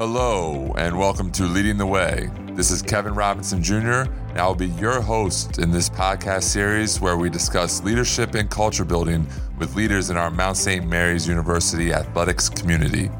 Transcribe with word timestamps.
Hello, 0.00 0.72
and 0.78 0.98
welcome 0.98 1.30
to 1.32 1.42
Leading 1.42 1.76
the 1.76 1.84
Way. 1.84 2.30
This 2.52 2.70
is 2.70 2.80
Kevin 2.80 3.14
Robinson 3.14 3.62
Jr., 3.62 4.08
and 4.30 4.38
I 4.38 4.46
will 4.46 4.54
be 4.54 4.68
your 4.68 5.02
host 5.02 5.58
in 5.58 5.70
this 5.70 5.90
podcast 5.90 6.44
series 6.44 7.02
where 7.02 7.18
we 7.18 7.28
discuss 7.28 7.82
leadership 7.82 8.34
and 8.34 8.48
culture 8.48 8.86
building 8.86 9.26
with 9.58 9.76
leaders 9.76 10.08
in 10.08 10.16
our 10.16 10.30
Mount 10.30 10.56
St. 10.56 10.86
Mary's 10.86 11.28
University 11.28 11.92
athletics 11.92 12.48
community. 12.48 13.10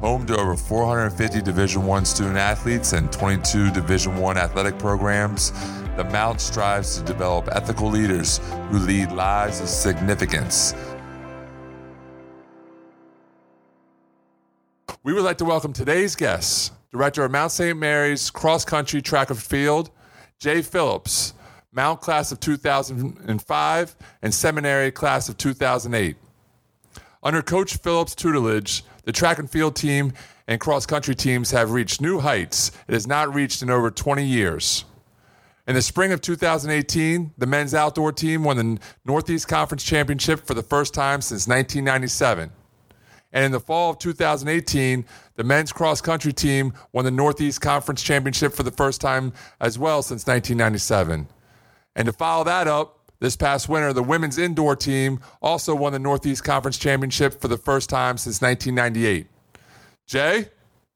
Home 0.00 0.24
to 0.24 0.34
over 0.38 0.56
450 0.56 1.42
Division 1.42 1.82
I 1.90 2.02
student 2.04 2.38
athletes 2.38 2.94
and 2.94 3.12
22 3.12 3.70
Division 3.70 4.14
I 4.14 4.32
athletic 4.32 4.78
programs, 4.78 5.52
the 5.98 6.04
Mount 6.04 6.40
strives 6.40 6.96
to 6.96 7.04
develop 7.04 7.50
ethical 7.52 7.90
leaders 7.90 8.40
who 8.70 8.78
lead 8.78 9.12
lives 9.12 9.60
of 9.60 9.68
significance. 9.68 10.72
We 15.04 15.12
would 15.12 15.24
like 15.24 15.38
to 15.38 15.44
welcome 15.44 15.72
today's 15.72 16.14
guests, 16.14 16.70
Director 16.92 17.24
of 17.24 17.32
Mount 17.32 17.50
St. 17.50 17.76
Mary's 17.76 18.30
Cross 18.30 18.66
Country 18.66 19.02
Track 19.02 19.30
and 19.30 19.42
Field, 19.42 19.90
Jay 20.38 20.62
Phillips, 20.62 21.34
Mount 21.72 22.00
Class 22.00 22.30
of 22.30 22.38
2005 22.38 23.96
and 24.22 24.32
Seminary 24.32 24.92
Class 24.92 25.28
of 25.28 25.36
2008. 25.38 26.14
Under 27.20 27.42
Coach 27.42 27.78
Phillips' 27.78 28.14
tutelage, 28.14 28.84
the 29.02 29.10
track 29.10 29.40
and 29.40 29.50
field 29.50 29.74
team 29.74 30.12
and 30.46 30.60
cross 30.60 30.86
country 30.86 31.16
teams 31.16 31.50
have 31.50 31.72
reached 31.72 32.00
new 32.00 32.20
heights 32.20 32.70
it 32.86 32.92
has 32.92 33.08
not 33.08 33.34
reached 33.34 33.60
in 33.60 33.70
over 33.70 33.90
20 33.90 34.24
years. 34.24 34.84
In 35.66 35.74
the 35.74 35.82
spring 35.82 36.12
of 36.12 36.20
2018, 36.20 37.32
the 37.38 37.46
men's 37.46 37.74
outdoor 37.74 38.12
team 38.12 38.44
won 38.44 38.56
the 38.56 38.78
Northeast 39.04 39.48
Conference 39.48 39.82
Championship 39.82 40.46
for 40.46 40.54
the 40.54 40.62
first 40.62 40.94
time 40.94 41.20
since 41.20 41.48
1997. 41.48 42.52
And 43.32 43.44
in 43.44 43.52
the 43.52 43.60
fall 43.60 43.90
of 43.90 43.98
2018, 43.98 45.04
the 45.36 45.44
men's 45.44 45.72
cross 45.72 46.00
country 46.00 46.32
team 46.32 46.72
won 46.92 47.04
the 47.04 47.10
Northeast 47.10 47.60
Conference 47.60 48.02
Championship 48.02 48.52
for 48.52 48.62
the 48.62 48.70
first 48.70 49.00
time 49.00 49.32
as 49.60 49.78
well 49.78 50.02
since 50.02 50.26
1997. 50.26 51.28
And 51.96 52.06
to 52.06 52.12
follow 52.12 52.44
that 52.44 52.68
up, 52.68 52.98
this 53.20 53.36
past 53.36 53.68
winter, 53.68 53.92
the 53.92 54.02
women's 54.02 54.36
indoor 54.36 54.74
team 54.74 55.20
also 55.40 55.76
won 55.76 55.92
the 55.92 55.98
Northeast 56.00 56.42
Conference 56.42 56.76
Championship 56.76 57.40
for 57.40 57.46
the 57.46 57.56
first 57.56 57.88
time 57.88 58.18
since 58.18 58.42
1998. 58.42 59.28
Jay, 60.06 60.48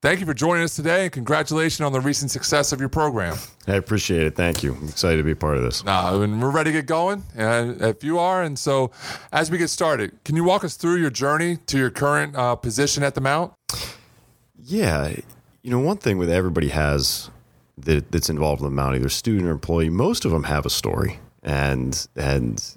thank 0.07 0.21
you 0.21 0.27
for 0.27 0.35
joining 0.35 0.63
us 0.63 0.77
today 0.77 1.03
and 1.03 1.11
congratulations 1.11 1.85
on 1.85 1.91
the 1.91 2.01
recent 2.01 2.31
success 2.31 2.71
of 2.71 2.79
your 2.79 2.89
program. 2.89 3.37
I 3.67 3.75
appreciate 3.75 4.23
it. 4.23 4.37
Thank 4.37 4.63
you. 4.63 4.73
I'm 4.77 4.89
excited 4.89 5.17
to 5.17 5.25
be 5.25 5.33
a 5.33 5.37
part 5.37 5.57
of 5.57 5.65
this. 5.65 5.83
Nah, 5.83 6.23
and 6.23 6.41
we're 6.41 6.53
ready 6.53 6.71
to 6.71 6.79
get 6.79 6.87
going, 6.87 7.25
and 7.35 7.83
if 7.83 8.05
you 8.05 8.21
are, 8.21 8.45
and 8.45 8.57
so 8.57 8.93
as 9.33 9.51
we 9.51 9.59
get 9.59 9.67
started, 9.67 10.17
can 10.25 10.37
you 10.37 10.45
walk 10.45 10.63
us 10.63 10.77
through 10.77 10.99
your 10.99 11.11
journey 11.11 11.57
to 11.67 11.77
your 11.77 11.91
current 11.91 12.37
uh, 12.37 12.55
position 12.55 13.03
at 13.03 13.17
the 13.17 13.21
Mount? 13.21 13.53
Yeah, 14.63 15.13
you 15.63 15.73
know, 15.73 15.81
one 15.81 15.97
thing 15.97 16.19
with 16.19 16.31
everybody 16.31 16.69
has 16.69 17.29
that 17.77 18.13
that's 18.13 18.31
involved 18.31 18.61
in 18.61 18.67
the 18.67 18.71
Mount, 18.71 18.95
either 18.95 19.09
student 19.09 19.49
or 19.49 19.51
employee, 19.51 19.91
most 19.91 20.25
of 20.25 20.31
them 20.31 20.45
have 20.45 20.65
a 20.65 20.71
story, 20.71 21.19
and 21.43 22.07
and 22.15 22.77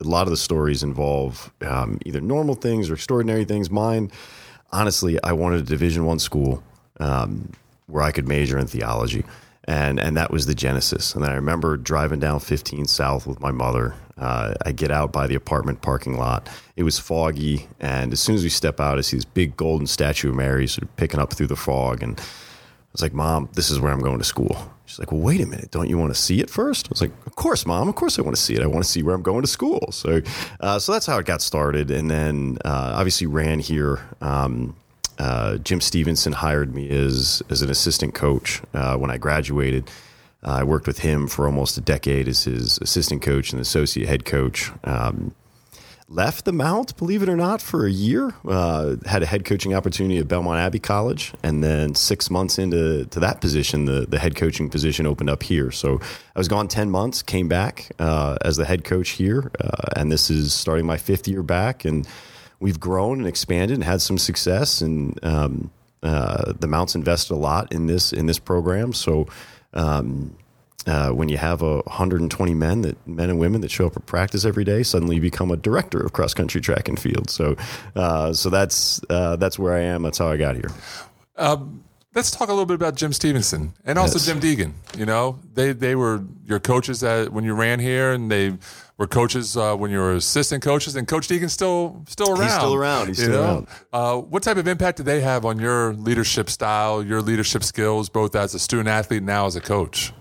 a 0.00 0.06
lot 0.06 0.28
of 0.28 0.30
the 0.30 0.36
stories 0.36 0.84
involve 0.84 1.52
um, 1.62 1.98
either 2.06 2.20
normal 2.20 2.54
things 2.54 2.88
or 2.90 2.94
extraordinary 2.94 3.44
things. 3.44 3.72
Mine, 3.72 4.12
honestly, 4.72 5.22
I 5.22 5.32
wanted 5.32 5.60
a 5.60 5.64
Division 5.64 6.04
One 6.04 6.18
school 6.18 6.62
um, 6.98 7.52
where 7.86 8.02
I 8.02 8.12
could 8.12 8.28
major 8.28 8.58
in 8.58 8.66
theology. 8.66 9.24
And, 9.64 10.00
and 10.00 10.16
that 10.16 10.30
was 10.30 10.46
the 10.46 10.54
genesis. 10.54 11.14
And 11.14 11.24
I 11.24 11.34
remember 11.34 11.76
driving 11.76 12.18
down 12.18 12.40
15 12.40 12.86
South 12.86 13.26
with 13.26 13.40
my 13.40 13.50
mother. 13.50 13.94
Uh, 14.16 14.54
I 14.64 14.72
get 14.72 14.90
out 14.90 15.12
by 15.12 15.26
the 15.26 15.34
apartment 15.34 15.82
parking 15.82 16.16
lot. 16.16 16.48
It 16.76 16.82
was 16.82 16.98
foggy, 16.98 17.68
and 17.78 18.12
as 18.12 18.20
soon 18.20 18.34
as 18.34 18.42
we 18.42 18.50
step 18.50 18.78
out, 18.78 18.98
I 18.98 19.00
see 19.00 19.16
this 19.16 19.24
big 19.24 19.56
golden 19.56 19.86
statue 19.86 20.30
of 20.30 20.34
Mary 20.34 20.66
sort 20.66 20.82
of 20.82 20.96
picking 20.96 21.20
up 21.20 21.32
through 21.32 21.46
the 21.46 21.56
fog. 21.56 22.02
And 22.02 22.18
I 22.18 22.22
was 22.92 23.00
like, 23.00 23.14
"Mom, 23.14 23.48
this 23.54 23.70
is 23.70 23.80
where 23.80 23.92
I'm 23.92 24.02
going 24.02 24.18
to 24.18 24.24
school." 24.24 24.56
She's 24.90 24.98
like, 24.98 25.12
"Well, 25.12 25.20
wait 25.20 25.40
a 25.40 25.46
minute. 25.46 25.70
Don't 25.70 25.88
you 25.88 25.96
want 25.96 26.12
to 26.12 26.20
see 26.20 26.40
it 26.40 26.50
first? 26.50 26.88
I 26.88 26.90
was 26.90 27.00
like, 27.00 27.12
"Of 27.24 27.36
course, 27.36 27.64
Mom. 27.64 27.88
Of 27.88 27.94
course, 27.94 28.18
I 28.18 28.22
want 28.22 28.34
to 28.34 28.42
see 28.42 28.54
it. 28.54 28.60
I 28.60 28.66
want 28.66 28.84
to 28.84 28.90
see 28.90 29.04
where 29.04 29.14
I'm 29.14 29.22
going 29.22 29.42
to 29.42 29.48
school." 29.48 29.92
So, 29.92 30.20
uh, 30.58 30.80
so 30.80 30.90
that's 30.90 31.06
how 31.06 31.16
it 31.18 31.26
got 31.26 31.40
started. 31.40 31.92
And 31.92 32.10
then, 32.10 32.58
uh, 32.64 32.94
obviously, 32.96 33.28
ran 33.28 33.60
here. 33.60 34.00
Um, 34.20 34.74
uh, 35.20 35.58
Jim 35.58 35.80
Stevenson 35.80 36.32
hired 36.32 36.74
me 36.74 36.90
as 36.90 37.40
as 37.50 37.62
an 37.62 37.70
assistant 37.70 38.14
coach 38.14 38.62
uh, 38.74 38.96
when 38.96 39.12
I 39.12 39.16
graduated. 39.16 39.88
I 40.42 40.64
worked 40.64 40.88
with 40.88 41.00
him 41.00 41.28
for 41.28 41.46
almost 41.46 41.78
a 41.78 41.82
decade 41.82 42.26
as 42.26 42.44
his 42.44 42.78
assistant 42.78 43.22
coach 43.22 43.52
and 43.52 43.60
associate 43.60 44.08
head 44.08 44.24
coach. 44.24 44.72
Um, 44.82 45.34
left 46.10 46.44
the 46.44 46.52
Mount, 46.52 46.96
believe 46.98 47.22
it 47.22 47.28
or 47.28 47.36
not, 47.36 47.62
for 47.62 47.86
a 47.86 47.90
year. 47.90 48.34
Uh, 48.46 48.96
had 49.06 49.22
a 49.22 49.26
head 49.26 49.44
coaching 49.46 49.74
opportunity 49.74 50.18
at 50.18 50.28
Belmont 50.28 50.58
Abbey 50.58 50.80
College, 50.80 51.32
and 51.42 51.64
then 51.64 51.94
six 51.94 52.28
months 52.28 52.58
into 52.58 53.06
to 53.06 53.20
that 53.20 53.40
position, 53.40 53.86
the 53.86 54.06
the 54.06 54.18
head 54.18 54.34
coaching 54.34 54.68
position 54.68 55.06
opened 55.06 55.30
up 55.30 55.42
here. 55.42 55.70
So 55.70 56.00
I 56.34 56.38
was 56.38 56.48
gone 56.48 56.68
ten 56.68 56.90
months, 56.90 57.22
came 57.22 57.48
back 57.48 57.90
uh, 57.98 58.36
as 58.42 58.56
the 58.56 58.66
head 58.66 58.84
coach 58.84 59.10
here, 59.10 59.50
uh, 59.60 59.88
and 59.96 60.12
this 60.12 60.28
is 60.28 60.52
starting 60.52 60.84
my 60.84 60.98
fifth 60.98 61.26
year 61.26 61.42
back 61.42 61.84
and 61.84 62.06
we've 62.60 62.78
grown 62.78 63.18
and 63.18 63.26
expanded 63.26 63.76
and 63.76 63.84
had 63.84 64.00
some 64.00 64.18
success. 64.18 64.80
And 64.82 65.18
um, 65.24 65.70
uh, 66.02 66.52
the 66.52 66.68
Mounts 66.68 66.94
invested 66.94 67.34
a 67.34 67.36
lot 67.36 67.72
in 67.72 67.86
this 67.86 68.12
in 68.12 68.26
this 68.26 68.38
program. 68.38 68.92
So 68.92 69.26
um, 69.74 70.36
uh, 70.86 71.10
when 71.10 71.28
you 71.28 71.36
have 71.36 71.62
a 71.62 71.76
120 71.82 72.54
men 72.54 72.82
that 72.82 73.06
men 73.06 73.30
and 73.30 73.38
women 73.38 73.60
that 73.60 73.70
show 73.70 73.86
up 73.86 73.96
at 73.96 74.06
practice 74.06 74.44
every 74.44 74.64
day, 74.64 74.82
suddenly 74.82 75.16
you 75.16 75.22
become 75.22 75.50
a 75.50 75.56
director 75.56 76.00
of 76.00 76.12
cross 76.12 76.34
country 76.34 76.60
track 76.60 76.88
and 76.88 76.98
field. 76.98 77.30
So 77.30 77.56
uh, 77.96 78.32
so 78.32 78.50
that's 78.50 79.00
uh, 79.10 79.36
that's 79.36 79.58
where 79.58 79.74
I 79.74 79.80
am. 79.80 80.02
That's 80.02 80.18
how 80.18 80.28
I 80.28 80.36
got 80.36 80.56
here. 80.56 80.70
Um, 81.36 81.84
let's 82.14 82.30
talk 82.30 82.48
a 82.48 82.52
little 82.52 82.66
bit 82.66 82.74
about 82.74 82.96
Jim 82.96 83.12
Stevenson 83.12 83.72
and 83.84 83.98
also 83.98 84.18
Yes. 84.18 84.26
Jim 84.26 84.40
Deegan. 84.40 84.72
You 84.98 85.06
know, 85.06 85.38
they 85.54 85.72
they 85.72 85.94
were 85.94 86.24
your 86.46 86.60
coaches 86.60 87.02
at, 87.04 87.32
when 87.32 87.44
you 87.44 87.54
ran 87.54 87.78
here, 87.78 88.12
and 88.12 88.30
they 88.30 88.56
were 88.96 89.06
coaches 89.06 89.56
uh, 89.56 89.76
when 89.76 89.90
you 89.90 89.98
were 89.98 90.14
assistant 90.14 90.62
coaches. 90.62 90.96
And 90.96 91.06
Coach 91.06 91.28
Deegan's 91.28 91.52
still 91.52 92.04
still 92.08 92.32
around. 92.32 92.42
He's 92.42 92.54
still 92.54 92.74
around. 92.74 93.06
He's 93.08 93.18
still 93.18 93.30
know? 93.30 93.42
around. 93.42 93.66
Uh, 93.92 94.16
what 94.16 94.42
type 94.42 94.56
of 94.56 94.66
impact 94.66 94.98
did 94.98 95.06
they 95.06 95.20
have 95.20 95.44
on 95.44 95.58
your 95.58 95.94
leadership 95.94 96.50
style, 96.50 97.02
your 97.02 97.22
leadership 97.22 97.64
skills, 97.64 98.08
both 98.08 98.34
as 98.34 98.54
a 98.54 98.58
student 98.58 98.88
athlete 98.88 99.18
and 99.18 99.26
now 99.26 99.46
as 99.46 99.56
a 99.56 99.60
coach? 99.60 100.12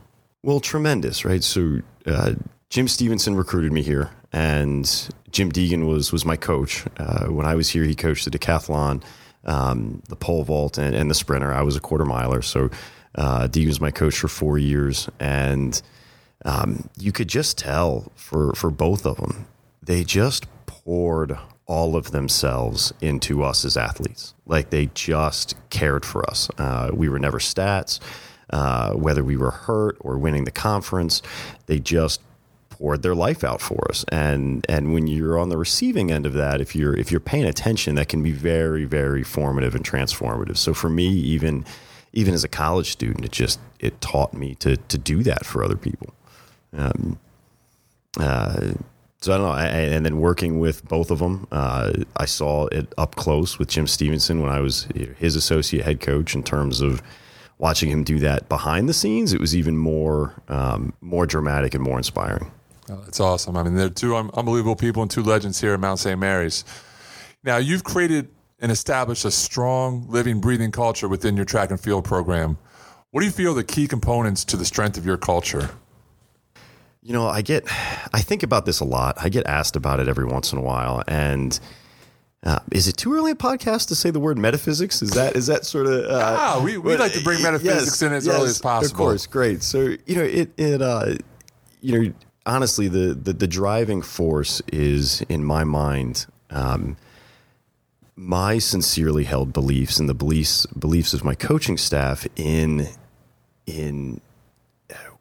Well, 0.41 0.59
tremendous, 0.61 1.25
right? 1.25 1.43
So 1.43 1.79
uh, 2.05 2.33
Jim 2.69 2.87
Stevenson 2.87 3.35
recruited 3.35 3.73
me 3.73 3.81
here, 3.81 4.11
and 4.31 4.85
Jim 5.31 5.51
Deegan 5.51 5.87
was 5.87 6.13
was 6.13 6.23
my 6.23 6.37
coach 6.37 6.85
uh, 6.97 7.25
when 7.25 7.45
I 7.45 7.55
was 7.55 7.69
here. 7.69 7.83
He 7.83 7.95
coached 7.95 8.23
the 8.23 8.31
decathlon, 8.31 9.03
um, 9.43 10.01
the 10.07 10.15
pole 10.15 10.43
vault, 10.45 10.77
and, 10.77 10.95
and 10.95 11.09
the 11.09 11.15
sprinter. 11.15 11.53
I 11.53 11.61
was 11.61 11.75
a 11.75 11.81
quarter 11.81 12.05
miler, 12.05 12.41
so 12.41 12.69
uh, 13.15 13.47
Deegan 13.47 13.67
was 13.67 13.81
my 13.81 13.91
coach 13.91 14.17
for 14.17 14.29
four 14.29 14.57
years, 14.57 15.09
and 15.19 15.81
um, 16.45 16.89
you 16.97 17.11
could 17.11 17.27
just 17.27 17.57
tell 17.57 18.09
for 18.15 18.53
for 18.53 18.71
both 18.71 19.05
of 19.05 19.17
them, 19.17 19.45
they 19.83 20.05
just 20.05 20.47
poured 20.67 21.37
all 21.65 21.95
of 21.95 22.11
themselves 22.11 22.93
into 23.01 23.43
us 23.43 23.65
as 23.65 23.75
athletes. 23.75 24.33
Like 24.45 24.69
they 24.69 24.89
just 24.93 25.55
cared 25.69 26.05
for 26.05 26.27
us. 26.29 26.49
Uh, 26.57 26.91
we 26.93 27.09
were 27.09 27.19
never 27.19 27.39
stats, 27.39 27.99
uh, 28.51 28.93
whether 28.93 29.23
we 29.23 29.37
were 29.37 29.51
hurt 29.51 29.97
or 29.99 30.17
winning 30.17 30.45
the 30.45 30.51
conference. 30.51 31.21
They 31.67 31.79
just 31.79 32.21
poured 32.69 33.03
their 33.03 33.15
life 33.15 33.43
out 33.43 33.61
for 33.61 33.85
us. 33.89 34.05
And 34.09 34.65
and 34.69 34.93
when 34.93 35.07
you're 35.07 35.37
on 35.37 35.49
the 35.49 35.57
receiving 35.57 36.11
end 36.11 36.25
of 36.25 36.33
that, 36.33 36.61
if 36.61 36.75
you're 36.75 36.95
if 36.95 37.11
you're 37.11 37.19
paying 37.19 37.45
attention, 37.45 37.95
that 37.95 38.09
can 38.09 38.23
be 38.23 38.31
very 38.31 38.85
very 38.85 39.23
formative 39.23 39.75
and 39.75 39.83
transformative. 39.85 40.57
So 40.57 40.73
for 40.73 40.89
me, 40.89 41.07
even 41.07 41.65
even 42.13 42.33
as 42.33 42.43
a 42.43 42.47
college 42.47 42.89
student, 42.89 43.25
it 43.25 43.31
just 43.31 43.59
it 43.79 43.99
taught 44.01 44.33
me 44.33 44.55
to 44.55 44.77
to 44.77 44.97
do 44.97 45.23
that 45.23 45.45
for 45.45 45.63
other 45.63 45.77
people. 45.77 46.13
Um, 46.75 47.19
uh, 48.19 48.71
so 49.21 49.33
I 49.33 49.37
don't 49.37 49.47
know. 49.47 49.51
I, 49.51 49.65
and 49.65 50.05
then 50.05 50.17
working 50.17 50.59
with 50.59 50.87
both 50.87 51.11
of 51.11 51.19
them, 51.19 51.45
uh, 51.51 51.91
I 52.15 52.25
saw 52.25 52.67
it 52.67 52.93
up 52.97 53.15
close 53.15 53.59
with 53.59 53.67
Jim 53.67 53.85
Stevenson 53.85 54.41
when 54.41 54.49
I 54.49 54.61
was 54.61 54.87
his 55.17 55.35
associate 55.35 55.83
head 55.83 55.99
coach. 55.99 56.33
In 56.33 56.43
terms 56.43 56.79
of 56.79 57.01
watching 57.59 57.91
him 57.91 58.03
do 58.03 58.17
that 58.19 58.49
behind 58.49 58.89
the 58.89 58.93
scenes, 58.93 59.31
it 59.33 59.39
was 59.39 59.55
even 59.55 59.77
more 59.77 60.33
um, 60.47 60.93
more 61.01 61.27
dramatic 61.27 61.75
and 61.75 61.83
more 61.83 61.97
inspiring. 61.97 62.51
Oh, 62.89 63.01
that's 63.03 63.19
awesome. 63.19 63.55
I 63.55 63.61
mean, 63.61 63.75
they're 63.75 63.89
two 63.89 64.15
un- 64.15 64.31
unbelievable 64.33 64.75
people 64.75 65.03
and 65.03 65.11
two 65.11 65.21
legends 65.21 65.61
here 65.61 65.73
at 65.73 65.79
Mount 65.79 65.99
St. 65.99 66.19
Mary's. 66.19 66.65
Now, 67.43 67.57
you've 67.57 67.83
created 67.83 68.29
and 68.59 68.71
established 68.71 69.25
a 69.25 69.31
strong, 69.31 70.07
living, 70.09 70.41
breathing 70.41 70.71
culture 70.71 71.07
within 71.07 71.35
your 71.35 71.45
track 71.45 71.69
and 71.69 71.79
field 71.79 72.03
program. 72.03 72.57
What 73.11 73.21
do 73.21 73.25
you 73.25 73.31
feel 73.31 73.51
are 73.51 73.55
the 73.55 73.63
key 73.63 73.87
components 73.87 74.43
to 74.45 74.57
the 74.57 74.65
strength 74.65 74.97
of 74.97 75.05
your 75.05 75.17
culture? 75.17 75.69
You 77.01 77.13
know, 77.13 77.27
I 77.27 77.41
get, 77.41 77.65
I 78.13 78.21
think 78.21 78.43
about 78.43 78.65
this 78.65 78.81
a 78.81 78.85
lot. 78.85 79.17
I 79.19 79.29
get 79.29 79.45
asked 79.45 79.75
about 79.75 79.99
it 79.99 80.07
every 80.07 80.25
once 80.25 80.51
in 80.51 80.57
a 80.57 80.61
while, 80.61 81.03
and 81.07 81.57
uh, 82.43 82.59
is 82.71 82.87
it 82.87 82.95
too 82.97 83.13
early 83.13 83.31
a 83.31 83.35
podcast 83.35 83.87
to 83.89 83.95
say 83.95 84.11
the 84.11 84.19
word 84.19 84.37
metaphysics? 84.37 85.01
Is 85.01 85.11
that 85.11 85.35
is 85.35 85.47
that 85.47 85.65
sort 85.65 85.87
of? 85.87 86.05
Uh, 86.05 86.37
Ah, 86.39 86.61
we- 86.63 86.77
we 86.77 86.95
like 86.97 87.13
to 87.13 87.23
bring 87.23 87.41
metaphysics 87.43 88.01
in 88.01 88.13
as 88.13 88.27
early 88.27 88.47
as 88.49 88.59
possible. 88.61 88.91
Of 88.93 88.97
course, 88.97 89.27
great. 89.27 89.61
So 89.63 89.95
you 90.05 90.15
know, 90.15 90.23
it 90.23 90.51
it 90.57 90.81
uh, 90.81 91.15
you 91.81 92.01
know, 92.01 92.13
honestly, 92.45 92.87
the 92.87 93.13
the, 93.13 93.33
the 93.33 93.47
driving 93.47 94.01
force 94.01 94.61
is 94.71 95.21
in 95.23 95.43
my 95.43 95.63
mind. 95.63 96.25
Um, 96.49 96.95
my 98.15 98.57
sincerely 98.57 99.23
held 99.23 99.53
beliefs 99.53 99.97
and 99.99 100.09
the 100.09 100.13
beliefs 100.13 100.65
beliefs 100.67 101.13
of 101.13 101.23
my 101.23 101.35
coaching 101.35 101.77
staff 101.77 102.27
in 102.35 102.87
in 103.65 104.19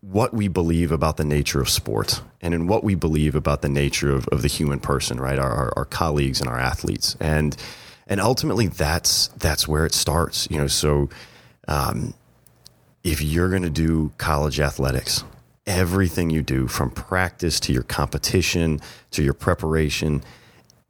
what 0.01 0.33
we 0.33 0.49
believe 0.49 0.93
about 0.93 1.17
the 1.17 1.25
nature 1.25 1.61
of 1.61 1.69
sport 1.69 2.23
and 2.41 2.55
in 2.55 2.67
what 2.67 2.85
we 2.85 2.95
believe 2.95 3.35
about 3.35 3.63
the 3.63 3.69
nature 3.69 4.13
of, 4.13 4.29
of 4.29 4.43
the 4.43 4.49
human 4.49 4.79
person, 4.79 5.19
right? 5.19 5.39
Our, 5.39 5.51
our, 5.51 5.73
our 5.77 5.85
colleagues 5.85 6.41
and 6.41 6.49
our 6.49 6.59
athletes. 6.59 7.17
And, 7.19 7.57
and 8.07 8.21
ultimately 8.21 8.69
that's, 8.69 9.29
that's 9.29 9.67
where 9.67 9.85
it 9.85 9.95
starts, 9.95 10.49
you 10.51 10.59
know, 10.59 10.69
so, 10.69 11.09
um, 11.67 12.15
if 13.05 13.23
you're 13.23 13.49
going 13.49 13.63
to 13.63 13.71
do 13.71 14.13
college 14.19 14.61
athletics, 14.61 15.25
everything 15.67 16.31
you 16.31 16.43
do 16.43 16.67
from 16.67 16.91
practice 16.91 17.61
to 17.61 17.73
your 17.73 17.83
competition 17.83 18.81
to 19.13 19.23
your 19.23 19.35
preparation, 19.35 20.23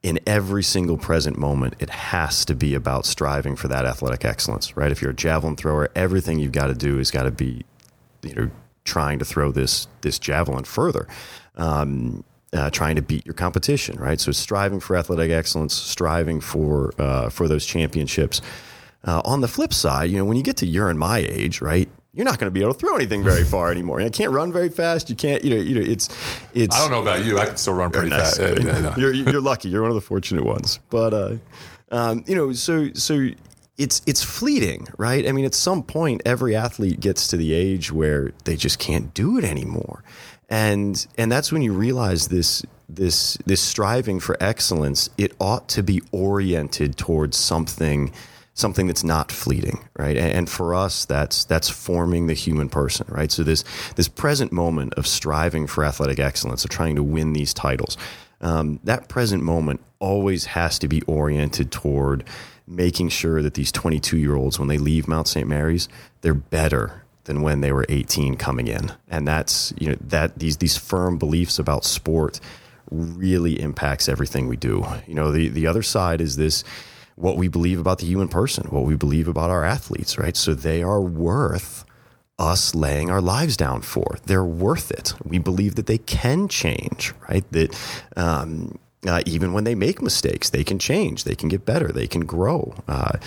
in 0.03 0.19
every 0.27 0.63
single 0.63 0.97
present 0.97 1.37
moment, 1.37 1.75
it 1.81 1.91
has 1.91 2.45
to 2.45 2.55
be 2.55 2.75
about 2.75 3.05
striving 3.05 3.57
for 3.57 3.69
that 3.69 3.85
athletic 3.85 4.25
excellence, 4.25 4.77
right? 4.77 4.93
If 4.93 5.03
you're 5.03 5.11
a 5.11 5.15
javelin 5.15 5.57
thrower, 5.57 5.91
everything 5.95 6.39
you've 6.39 6.53
got 6.53 6.69
to 6.69 6.75
do 6.75 6.99
is 6.99 7.11
got 7.11 7.25
to 7.25 7.33
be, 7.33 7.65
you 8.23 8.35
know, 8.35 8.51
trying 8.89 9.19
to 9.19 9.25
throw 9.25 9.53
this 9.53 9.87
this 10.01 10.19
javelin 10.19 10.65
further. 10.65 11.07
Um, 11.57 12.25
uh, 12.53 12.71
trying 12.71 12.97
to 12.97 13.03
beat 13.03 13.27
your 13.27 13.35
competition, 13.35 13.99
right? 13.99 14.19
So 14.19 14.33
striving 14.33 14.81
for 14.81 14.97
athletic 14.97 15.31
excellence, 15.31 15.75
striving 15.75 16.41
for 16.41 16.93
uh, 16.99 17.29
for 17.29 17.47
those 17.47 17.67
championships. 17.67 18.41
Uh, 19.05 19.23
on 19.25 19.43
the 19.43 19.49
flip 19.49 19.73
side, 19.73 20.11
you 20.11 20.17
know, 20.17 20.25
when 20.25 20.37
you 20.37 20.43
get 20.43 20.57
to 20.57 20.67
you're 20.67 20.91
in 20.91 20.99
my 20.99 21.19
age, 21.19 21.61
right? 21.61 21.89
You're 22.15 22.25
not 22.25 22.39
going 22.39 22.49
to 22.49 22.51
be 22.51 22.63
able 22.63 22.75
to 22.75 22.79
throw 22.81 22.97
anything 22.97 23.23
very 23.23 23.45
far 23.55 23.71
anymore. 23.71 24.01
You 24.01 24.11
can't 24.11 24.33
run 24.33 24.53
very 24.53 24.71
fast. 24.71 25.09
You 25.09 25.15
can't, 25.15 25.45
you 25.45 25.51
know, 25.51 25.63
you 25.63 25.75
know, 25.75 25.81
it's, 25.81 26.09
it's. 26.53 26.75
I 26.75 26.81
don't 26.81 26.91
know 26.91 27.03
about 27.03 27.25
you. 27.25 27.39
I 27.39 27.47
can 27.47 27.57
still 27.57 27.75
run 27.75 27.91
pretty 27.91 28.09
nice. 28.09 28.39
fast. 28.39 28.61
Yeah, 28.61 28.79
yeah, 28.79 28.97
you're, 28.97 29.13
you're 29.13 29.41
lucky. 29.41 29.69
You're 29.69 29.83
one 29.83 29.91
of 29.91 29.95
the 29.95 30.01
fortunate 30.01 30.45
ones. 30.45 30.81
But, 30.91 31.15
uh, 31.15 31.37
um, 31.91 32.25
you 32.27 32.35
know, 32.35 32.53
so 32.53 32.93
so 32.95 33.29
it's 33.79 34.03
it's 34.07 34.23
fleeting, 34.23 34.89
right? 34.99 35.27
I 35.27 35.33
mean, 35.33 35.45
at 35.45 35.55
some 35.55 35.83
point, 35.83 36.21
every 36.27 36.55
athlete 36.55 37.01
gets 37.01 37.29
to 37.29 37.37
the 37.37 37.55
age 37.55 37.93
where 37.93 38.33
they 38.45 38.57
just 38.57 38.79
can't 38.79 39.15
do 39.15 39.39
it 39.39 39.45
anymore, 39.45 40.03
and 40.51 41.07
and 41.17 41.31
that's 41.31 41.53
when 41.53 41.63
you 41.63 41.73
realize 41.73 42.29
this 42.29 42.65
this 42.89 43.39
this 43.47 43.63
striving 43.63 44.19
for 44.19 44.37
excellence. 44.41 45.09
It 45.17 45.33
ought 45.41 45.69
to 45.71 45.83
be 45.83 46.03
oriented 46.11 46.97
towards 46.97 47.37
something 47.37 48.13
something 48.55 48.89
that's 48.89 49.05
not 49.05 49.31
fleeting, 49.31 49.89
right? 49.97 50.17
And 50.17 50.51
for 50.51 50.75
us, 50.75 51.05
that's 51.05 51.45
that's 51.45 51.69
forming 51.71 52.27
the 52.27 52.35
human 52.35 52.69
person, 52.69 53.07
right? 53.09 53.31
So 53.31 53.45
this 53.45 53.63
this 53.95 54.09
present 54.09 54.51
moment 54.51 54.95
of 54.95 55.07
striving 55.07 55.69
for 55.69 55.85
athletic 55.85 56.19
excellence, 56.19 56.65
of 56.65 56.71
trying 56.71 56.97
to 56.97 57.05
win 57.05 57.33
these 57.33 57.55
titles, 57.55 57.97
um, 58.41 58.81
that 58.83 59.09
present 59.09 59.45
moment 59.45 59.81
always 60.01 60.47
has 60.47 60.79
to 60.81 60.89
be 60.89 61.03
oriented 61.03 61.71
toward 61.71 62.25
making 62.69 63.09
sure 63.09 63.43
that 63.43 63.55
these 63.55 63.73
22 63.73 64.19
year 64.19 64.35
olds, 64.35 64.59
when 64.59 64.69
they 64.69 64.79
leave 64.79 65.09
Mount 65.09 65.29
St. 65.29 65.49
Mary's, 65.49 65.89
they're 66.21 66.35
better 66.35 67.05
than 67.25 67.43
when 67.43 67.61
they 67.61 67.73
were 67.73 67.87
18 67.89 68.37
coming 68.37 68.69
in. 68.69 68.93
And 69.09 69.27
that's, 69.27 69.73
you 69.79 69.91
know, 69.91 69.97
that 70.01 70.39
these, 70.39 70.59
these 70.59 70.77
firm 70.77 71.19
beliefs 71.19 71.59
about 71.59 71.85
sport 71.85 72.41
really 72.91 73.61
impacts 73.61 74.09
everything 74.09 74.49
we 74.49 74.57
do. 74.57 74.85
You 75.07 75.15
know, 75.15 75.31
the, 75.31 75.49
the 75.49 75.67
other 75.67 75.83
side 75.83 76.21
is 76.21 76.37
this, 76.37 76.65
what 77.17 77.37
we 77.37 77.49
believe 77.49 77.81
about 77.81 77.99
the 77.99 78.07
human 78.07 78.29
person, 78.29 78.69
what 78.69 78.85
we 78.85 78.97
believe 78.97 79.29
about 79.29 79.51
our 79.51 79.65
athletes, 79.65 80.17
right? 80.19 80.37
So 80.37 80.55
they 80.55 80.83
are 80.83 81.01
worth 81.01 81.85
us 82.39 82.75
laying 82.75 83.11
our 83.11 83.21
lives 83.21 83.57
down 83.57 83.83
for. 83.83 84.17
They're 84.25 84.45
worth 84.45 84.91
it. 84.91 85.13
We 85.25 85.39
believe 85.39 85.75
that 85.75 85.87
they 85.87 85.99
can 85.99 86.49
change, 86.49 87.13
right? 87.29 87.45
That, 87.51 87.77
um, 88.17 88.79
uh, 89.07 89.23
even 89.27 89.53
when 89.53 89.65
they 89.65 89.75
make 89.75 90.03
mistakes, 90.03 90.51
they 90.51 90.65
can 90.65 90.79
change, 90.79 91.25
they 91.25 91.35
can 91.35 91.49
get 91.49 91.65
better, 91.65 91.89
they 91.89 92.07
can 92.07 92.25
grow. 92.25 92.75
Uh, 92.89 93.19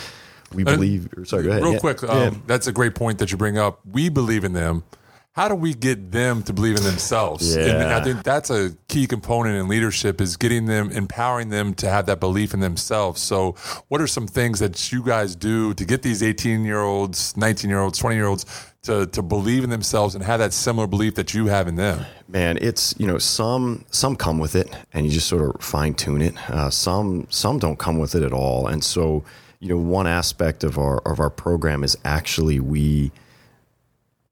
we 0.54 0.64
believe. 0.64 1.08
sorry, 1.24 1.44
go 1.44 1.52
ahead. 1.52 1.64
Real 1.64 1.74
yeah. 1.74 1.80
quick, 1.80 2.04
um, 2.04 2.10
yeah. 2.10 2.40
that's 2.46 2.68
a 2.68 2.74
great 2.74 2.96
point 2.96 3.20
that 3.20 3.32
you 3.32 3.38
bring 3.38 3.58
up. 3.58 3.80
We 3.86 4.10
believe 4.10 4.44
in 4.44 4.54
them. 4.54 4.84
How 5.34 5.48
do 5.48 5.56
we 5.56 5.74
get 5.74 6.12
them 6.12 6.44
to 6.44 6.52
believe 6.52 6.76
in 6.76 6.84
themselves? 6.84 7.56
Yeah. 7.56 7.64
And 7.64 7.94
I 7.94 8.04
think 8.04 8.24
that's 8.24 8.50
a 8.50 8.76
key 8.90 9.08
component 9.08 9.56
in 9.56 9.70
leadership 9.70 10.20
is 10.20 10.36
getting 10.36 10.66
them, 10.66 10.92
empowering 10.92 11.48
them 11.48 11.74
to 11.76 11.90
have 11.90 12.06
that 12.08 12.20
belief 12.20 12.54
in 12.54 12.60
themselves. 12.60 13.22
So, 13.22 13.54
what 13.88 14.02
are 14.02 14.08
some 14.08 14.28
things 14.28 14.60
that 14.60 14.92
you 14.92 15.02
guys 15.02 15.38
do 15.38 15.74
to 15.76 15.86
get 15.86 16.02
these 16.02 16.22
18 16.22 16.66
year 16.66 16.82
olds, 16.82 17.38
19 17.38 17.70
year 17.70 17.80
olds, 17.80 17.98
20 17.98 18.16
year 18.18 18.26
olds 18.26 18.46
to 18.84 19.06
to 19.08 19.22
believe 19.22 19.64
in 19.64 19.70
themselves 19.70 20.16
and 20.16 20.24
have 20.24 20.40
that 20.40 20.52
similar 20.52 20.86
belief 20.86 21.16
that 21.16 21.34
you 21.34 21.46
have 21.46 21.70
in 21.70 21.76
them? 21.76 22.06
Man, 22.28 22.58
it's 22.60 22.94
you 22.98 23.08
know 23.08 23.18
some 23.18 23.86
some 23.90 24.18
come 24.18 24.38
with 24.38 24.56
it 24.56 24.70
and 24.92 25.06
you 25.06 25.14
just 25.14 25.30
sort 25.30 25.56
of 25.56 25.62
fine 25.62 25.94
tune 25.94 26.22
it. 26.22 26.52
Uh, 26.52 26.70
some 26.70 27.26
some 27.30 27.58
don't 27.58 27.80
come 27.80 28.00
with 28.00 28.16
it 28.16 28.24
at 28.24 28.34
all, 28.34 28.68
and 28.68 28.84
so 28.84 29.24
you 29.62 29.70
know 29.70 29.78
one 29.78 30.08
aspect 30.08 30.66
of 30.66 30.78
our 30.78 30.98
of 31.08 31.22
our 31.22 31.30
program 31.30 31.86
is 31.86 31.98
actually 32.04 32.60
we 32.60 33.14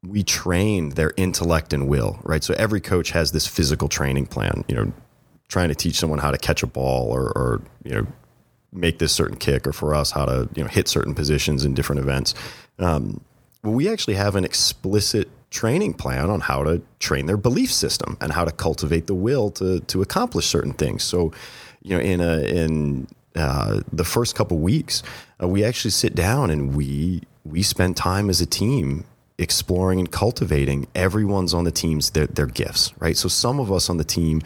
we 0.03 0.23
train 0.23 0.89
their 0.91 1.11
intellect 1.17 1.73
and 1.73 1.87
will, 1.87 2.19
right? 2.23 2.43
So 2.43 2.53
every 2.57 2.79
coach 2.79 3.11
has 3.11 3.31
this 3.31 3.45
physical 3.45 3.87
training 3.87 4.27
plan, 4.27 4.63
you 4.67 4.75
know, 4.75 4.93
trying 5.49 5.69
to 5.69 5.75
teach 5.75 5.95
someone 5.95 6.19
how 6.19 6.31
to 6.31 6.37
catch 6.37 6.63
a 6.63 6.67
ball 6.67 7.11
or, 7.11 7.23
or 7.37 7.61
you 7.83 7.91
know 7.91 8.07
make 8.71 8.99
this 8.99 9.11
certain 9.11 9.35
kick, 9.35 9.67
or 9.67 9.73
for 9.73 9.93
us 9.95 10.11
how 10.11 10.25
to 10.25 10.47
you 10.55 10.63
know 10.63 10.69
hit 10.69 10.87
certain 10.87 11.13
positions 11.13 11.65
in 11.65 11.73
different 11.73 11.99
events. 11.99 12.33
Um, 12.77 13.21
we 13.63 13.89
actually 13.89 14.13
have 14.13 14.35
an 14.35 14.45
explicit 14.45 15.29
training 15.49 15.95
plan 15.95 16.29
on 16.29 16.39
how 16.39 16.63
to 16.63 16.81
train 16.99 17.25
their 17.25 17.37
belief 17.37 17.71
system 17.71 18.15
and 18.21 18.31
how 18.31 18.45
to 18.45 18.51
cultivate 18.51 19.07
the 19.07 19.15
will 19.15 19.51
to 19.51 19.79
to 19.81 20.01
accomplish 20.01 20.45
certain 20.45 20.73
things. 20.73 21.03
So, 21.03 21.33
you 21.81 21.97
know, 21.97 22.01
in 22.01 22.21
a 22.21 22.39
in 22.41 23.07
uh, 23.35 23.81
the 23.91 24.05
first 24.05 24.35
couple 24.35 24.59
weeks, 24.59 25.03
uh, 25.41 25.47
we 25.47 25.63
actually 25.63 25.91
sit 25.91 26.15
down 26.15 26.49
and 26.51 26.75
we 26.75 27.23
we 27.43 27.63
spend 27.63 27.97
time 27.97 28.29
as 28.29 28.39
a 28.39 28.45
team 28.45 29.05
exploring 29.39 29.99
and 29.99 30.11
cultivating 30.11 30.87
everyone's 30.93 31.53
on 31.53 31.63
the 31.63 31.71
team's 31.71 32.11
their, 32.11 32.27
their 32.27 32.45
gifts. 32.45 32.93
Right. 32.99 33.17
So 33.17 33.27
some 33.27 33.59
of 33.59 33.71
us 33.71 33.89
on 33.89 33.97
the 33.97 34.03
team, 34.03 34.41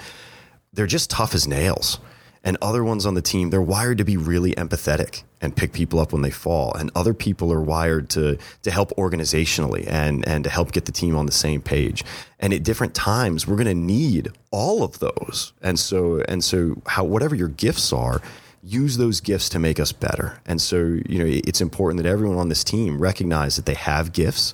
they're 0.72 0.88
just 0.88 1.10
tough 1.10 1.36
as 1.36 1.48
nails 1.48 2.00
and 2.44 2.58
other 2.62 2.84
ones 2.84 3.06
on 3.06 3.14
the 3.14 3.22
team 3.22 3.50
they're 3.50 3.62
wired 3.62 3.98
to 3.98 4.04
be 4.04 4.18
really 4.18 4.54
empathetic 4.56 5.24
and 5.42 5.56
pick 5.56 5.74
people 5.74 6.00
up 6.00 6.12
when 6.12 6.22
they 6.22 6.32
fall 6.32 6.74
and 6.74 6.92
other 6.96 7.14
people 7.14 7.52
are 7.52 7.62
wired 7.62 8.10
to 8.10 8.38
to 8.62 8.72
help 8.72 8.92
organizationally 8.98 9.88
and 9.88 10.28
and 10.28 10.44
to 10.44 10.50
help 10.50 10.72
get 10.72 10.86
the 10.86 10.92
team 10.92 11.16
on 11.16 11.26
the 11.26 11.32
same 11.32 11.62
page 11.62 12.04
and 12.40 12.54
at 12.54 12.64
different 12.64 12.94
times 12.94 13.48
we're 13.48 13.56
going 13.56 13.66
to 13.66 13.74
need 13.74 14.30
all 14.52 14.84
of 14.84 15.00
those 15.00 15.54
and 15.62 15.80
so 15.80 16.22
and 16.28 16.44
so 16.44 16.76
how 16.86 17.04
whatever 17.04 17.36
your 17.36 17.50
gifts 17.50 17.94
are 17.94 18.22
use 18.62 18.98
those 18.98 19.20
gifts 19.20 19.50
to 19.50 19.60
make 19.60 19.80
us 19.80 19.92
better 19.92 20.40
and 20.46 20.62
so 20.62 20.78
you 21.08 21.20
know 21.20 21.42
it's 21.46 21.62
important 21.62 22.02
that 22.02 22.10
everyone 22.10 22.38
on 22.38 22.50
this 22.50 22.64
team 22.64 23.00
recognize 23.00 23.56
that 23.56 23.66
they 23.66 23.74
have 23.74 24.14
gifts 24.14 24.54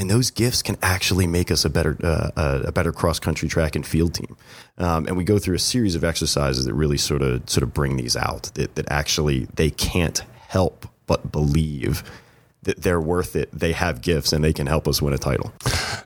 and 0.00 0.08
those 0.08 0.30
gifts 0.30 0.62
can 0.62 0.78
actually 0.82 1.26
make 1.26 1.50
us 1.50 1.64
a 1.66 1.70
better 1.70 1.96
uh, 2.02 2.62
a 2.64 2.72
better 2.72 2.90
cross 2.90 3.20
country 3.20 3.48
track 3.48 3.76
and 3.76 3.86
field 3.86 4.14
team. 4.14 4.34
Um, 4.78 5.06
and 5.06 5.16
we 5.16 5.24
go 5.24 5.38
through 5.38 5.56
a 5.56 5.60
series 5.60 5.94
of 5.94 6.02
exercises 6.02 6.64
that 6.64 6.72
really 6.72 6.96
sort 6.96 7.20
of 7.20 7.48
sort 7.48 7.62
of 7.62 7.74
bring 7.74 7.96
these 7.98 8.16
out 8.16 8.44
that 8.54 8.74
that 8.76 8.90
actually 8.90 9.46
they 9.54 9.70
can't 9.70 10.20
help 10.48 10.86
but 11.06 11.30
believe 11.30 12.02
that 12.62 12.82
they're 12.82 13.00
worth 13.00 13.36
it. 13.36 13.50
They 13.52 13.72
have 13.72 14.00
gifts 14.00 14.32
and 14.32 14.42
they 14.42 14.52
can 14.52 14.66
help 14.66 14.88
us 14.88 15.02
win 15.02 15.12
a 15.12 15.18
title. 15.18 15.52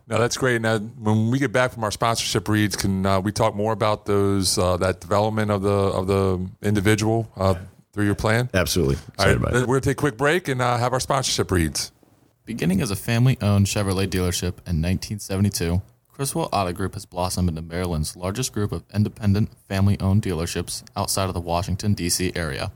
Now 0.08 0.18
that's 0.18 0.36
great. 0.36 0.60
Now, 0.60 0.78
when 0.78 1.30
we 1.30 1.38
get 1.38 1.52
back 1.52 1.72
from 1.72 1.84
our 1.84 1.90
sponsorship 1.90 2.48
reads, 2.48 2.76
can 2.76 3.06
uh, 3.06 3.20
we 3.20 3.32
talk 3.32 3.54
more 3.54 3.72
about 3.72 4.06
those 4.06 4.58
uh, 4.58 4.76
that 4.78 5.00
development 5.00 5.52
of 5.52 5.62
the 5.62 5.70
of 5.70 6.08
the 6.08 6.46
individual 6.62 7.30
uh, 7.36 7.54
through 7.92 8.06
your 8.06 8.16
plan? 8.16 8.50
Absolutely. 8.52 8.96
All 9.20 9.26
right, 9.26 9.40
we're 9.40 9.66
going 9.66 9.80
to 9.80 9.88
take 9.88 9.98
a 9.98 10.02
quick 10.02 10.16
break 10.16 10.48
and 10.48 10.60
uh, 10.60 10.76
have 10.78 10.92
our 10.92 11.00
sponsorship 11.00 11.52
reads. 11.52 11.92
Beginning 12.46 12.82
as 12.82 12.90
a 12.90 12.96
family 12.96 13.38
owned 13.40 13.64
Chevrolet 13.64 14.06
dealership 14.06 14.60
in 14.66 14.82
1972, 14.82 15.80
Criswell 16.12 16.50
Auto 16.52 16.72
Group 16.72 16.92
has 16.92 17.06
blossomed 17.06 17.48
into 17.48 17.62
Maryland's 17.62 18.16
largest 18.16 18.52
group 18.52 18.70
of 18.70 18.84
independent 18.92 19.48
family 19.66 19.98
owned 19.98 20.20
dealerships 20.20 20.84
outside 20.94 21.28
of 21.28 21.32
the 21.32 21.40
Washington, 21.40 21.94
D.C. 21.94 22.32
area. 22.36 22.70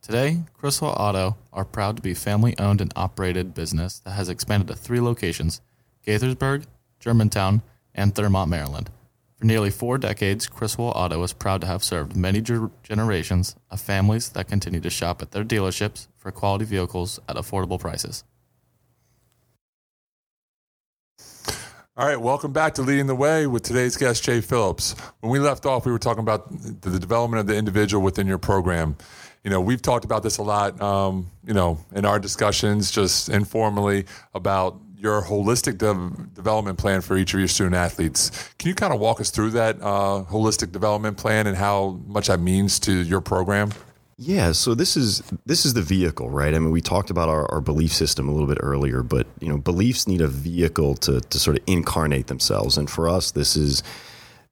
Today, 0.00 0.38
Criswell 0.54 0.96
Auto 0.96 1.36
are 1.52 1.66
proud 1.66 1.96
to 1.96 2.02
be 2.02 2.14
family 2.14 2.58
owned 2.58 2.80
and 2.80 2.90
operated 2.96 3.52
business 3.52 3.98
that 3.98 4.12
has 4.12 4.30
expanded 4.30 4.68
to 4.68 4.74
three 4.74 4.98
locations 4.98 5.60
Gaithersburg, 6.06 6.64
Germantown, 6.98 7.60
and 7.94 8.14
Thurmont, 8.14 8.48
Maryland. 8.48 8.88
For 9.36 9.44
nearly 9.44 9.70
four 9.70 9.98
decades, 9.98 10.46
Criswell 10.46 10.94
Auto 10.96 11.22
is 11.22 11.34
proud 11.34 11.60
to 11.60 11.66
have 11.66 11.84
served 11.84 12.16
many 12.16 12.40
ger- 12.40 12.70
generations 12.82 13.56
of 13.70 13.78
families 13.78 14.30
that 14.30 14.48
continue 14.48 14.80
to 14.80 14.88
shop 14.88 15.20
at 15.20 15.32
their 15.32 15.44
dealerships 15.44 16.08
for 16.16 16.32
quality 16.32 16.64
vehicles 16.64 17.20
at 17.28 17.36
affordable 17.36 17.78
prices. 17.78 18.24
All 21.94 22.06
right, 22.06 22.18
welcome 22.18 22.54
back 22.54 22.72
to 22.76 22.82
Leading 22.82 23.06
the 23.06 23.14
Way 23.14 23.46
with 23.46 23.64
today's 23.64 23.98
guest, 23.98 24.24
Jay 24.24 24.40
Phillips. 24.40 24.94
When 25.20 25.30
we 25.30 25.38
left 25.38 25.66
off, 25.66 25.84
we 25.84 25.92
were 25.92 25.98
talking 25.98 26.22
about 26.22 26.48
the 26.48 26.98
development 26.98 27.40
of 27.40 27.46
the 27.46 27.54
individual 27.54 28.02
within 28.02 28.26
your 28.26 28.38
program. 28.38 28.96
You 29.44 29.50
know, 29.50 29.60
we've 29.60 29.82
talked 29.82 30.06
about 30.06 30.22
this 30.22 30.38
a 30.38 30.42
lot, 30.42 30.80
um, 30.80 31.30
you 31.44 31.52
know, 31.52 31.76
in 31.94 32.06
our 32.06 32.18
discussions, 32.18 32.90
just 32.90 33.28
informally, 33.28 34.06
about 34.32 34.80
your 34.96 35.20
holistic 35.20 35.76
de- 35.76 36.32
development 36.32 36.78
plan 36.78 37.02
for 37.02 37.14
each 37.18 37.34
of 37.34 37.40
your 37.40 37.48
student 37.48 37.74
athletes. 37.74 38.30
Can 38.58 38.70
you 38.70 38.74
kind 38.74 38.94
of 38.94 38.98
walk 38.98 39.20
us 39.20 39.30
through 39.30 39.50
that 39.50 39.76
uh, 39.82 40.24
holistic 40.30 40.72
development 40.72 41.18
plan 41.18 41.46
and 41.46 41.58
how 41.58 42.00
much 42.06 42.28
that 42.28 42.40
means 42.40 42.80
to 42.80 43.02
your 43.02 43.20
program? 43.20 43.70
Yeah, 44.24 44.52
so 44.52 44.76
this 44.76 44.96
is 44.96 45.20
this 45.46 45.66
is 45.66 45.74
the 45.74 45.82
vehicle, 45.82 46.30
right? 46.30 46.54
I 46.54 46.58
mean, 46.60 46.70
we 46.70 46.80
talked 46.80 47.10
about 47.10 47.28
our, 47.28 47.50
our 47.50 47.60
belief 47.60 47.92
system 47.92 48.28
a 48.28 48.32
little 48.32 48.46
bit 48.46 48.58
earlier, 48.60 49.02
but 49.02 49.26
you 49.40 49.48
know, 49.48 49.58
beliefs 49.58 50.06
need 50.06 50.20
a 50.20 50.28
vehicle 50.28 50.94
to 50.96 51.20
to 51.20 51.38
sort 51.40 51.58
of 51.58 51.64
incarnate 51.66 52.28
themselves, 52.28 52.78
and 52.78 52.88
for 52.88 53.08
us, 53.08 53.32
this 53.32 53.56
is 53.56 53.82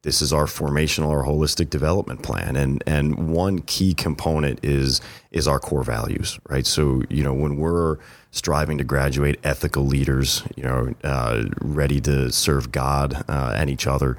this 0.03 0.23
is 0.23 0.33
our 0.33 0.47
formational 0.47 1.07
or 1.11 1.25
holistic 1.25 1.71
development 1.71 2.25
plan, 2.25 2.57
and 2.57 2.83
and 2.85 3.29
one 3.33 3.61
key 3.61 3.95
component 3.95 4.59
is 4.65 5.01
is 5.31 5.47
our 5.47 5.61
core 5.61 5.85
values, 5.85 6.41
right? 6.49 6.67
So 6.67 7.03
you 7.09 7.23
know, 7.23 7.33
when 7.33 7.57
we're 7.57 7.99
striving 8.33 8.77
to 8.79 8.85
graduate 8.85 9.39
ethical 9.45 9.87
leaders, 9.87 10.43
you 10.57 10.65
know, 10.65 10.93
uh, 11.05 11.45
ready 11.61 12.01
to 12.01 12.33
serve 12.33 12.73
God 12.73 13.25
uh, 13.29 13.55
and 13.57 13.71
each 13.71 13.87
other 13.87 14.17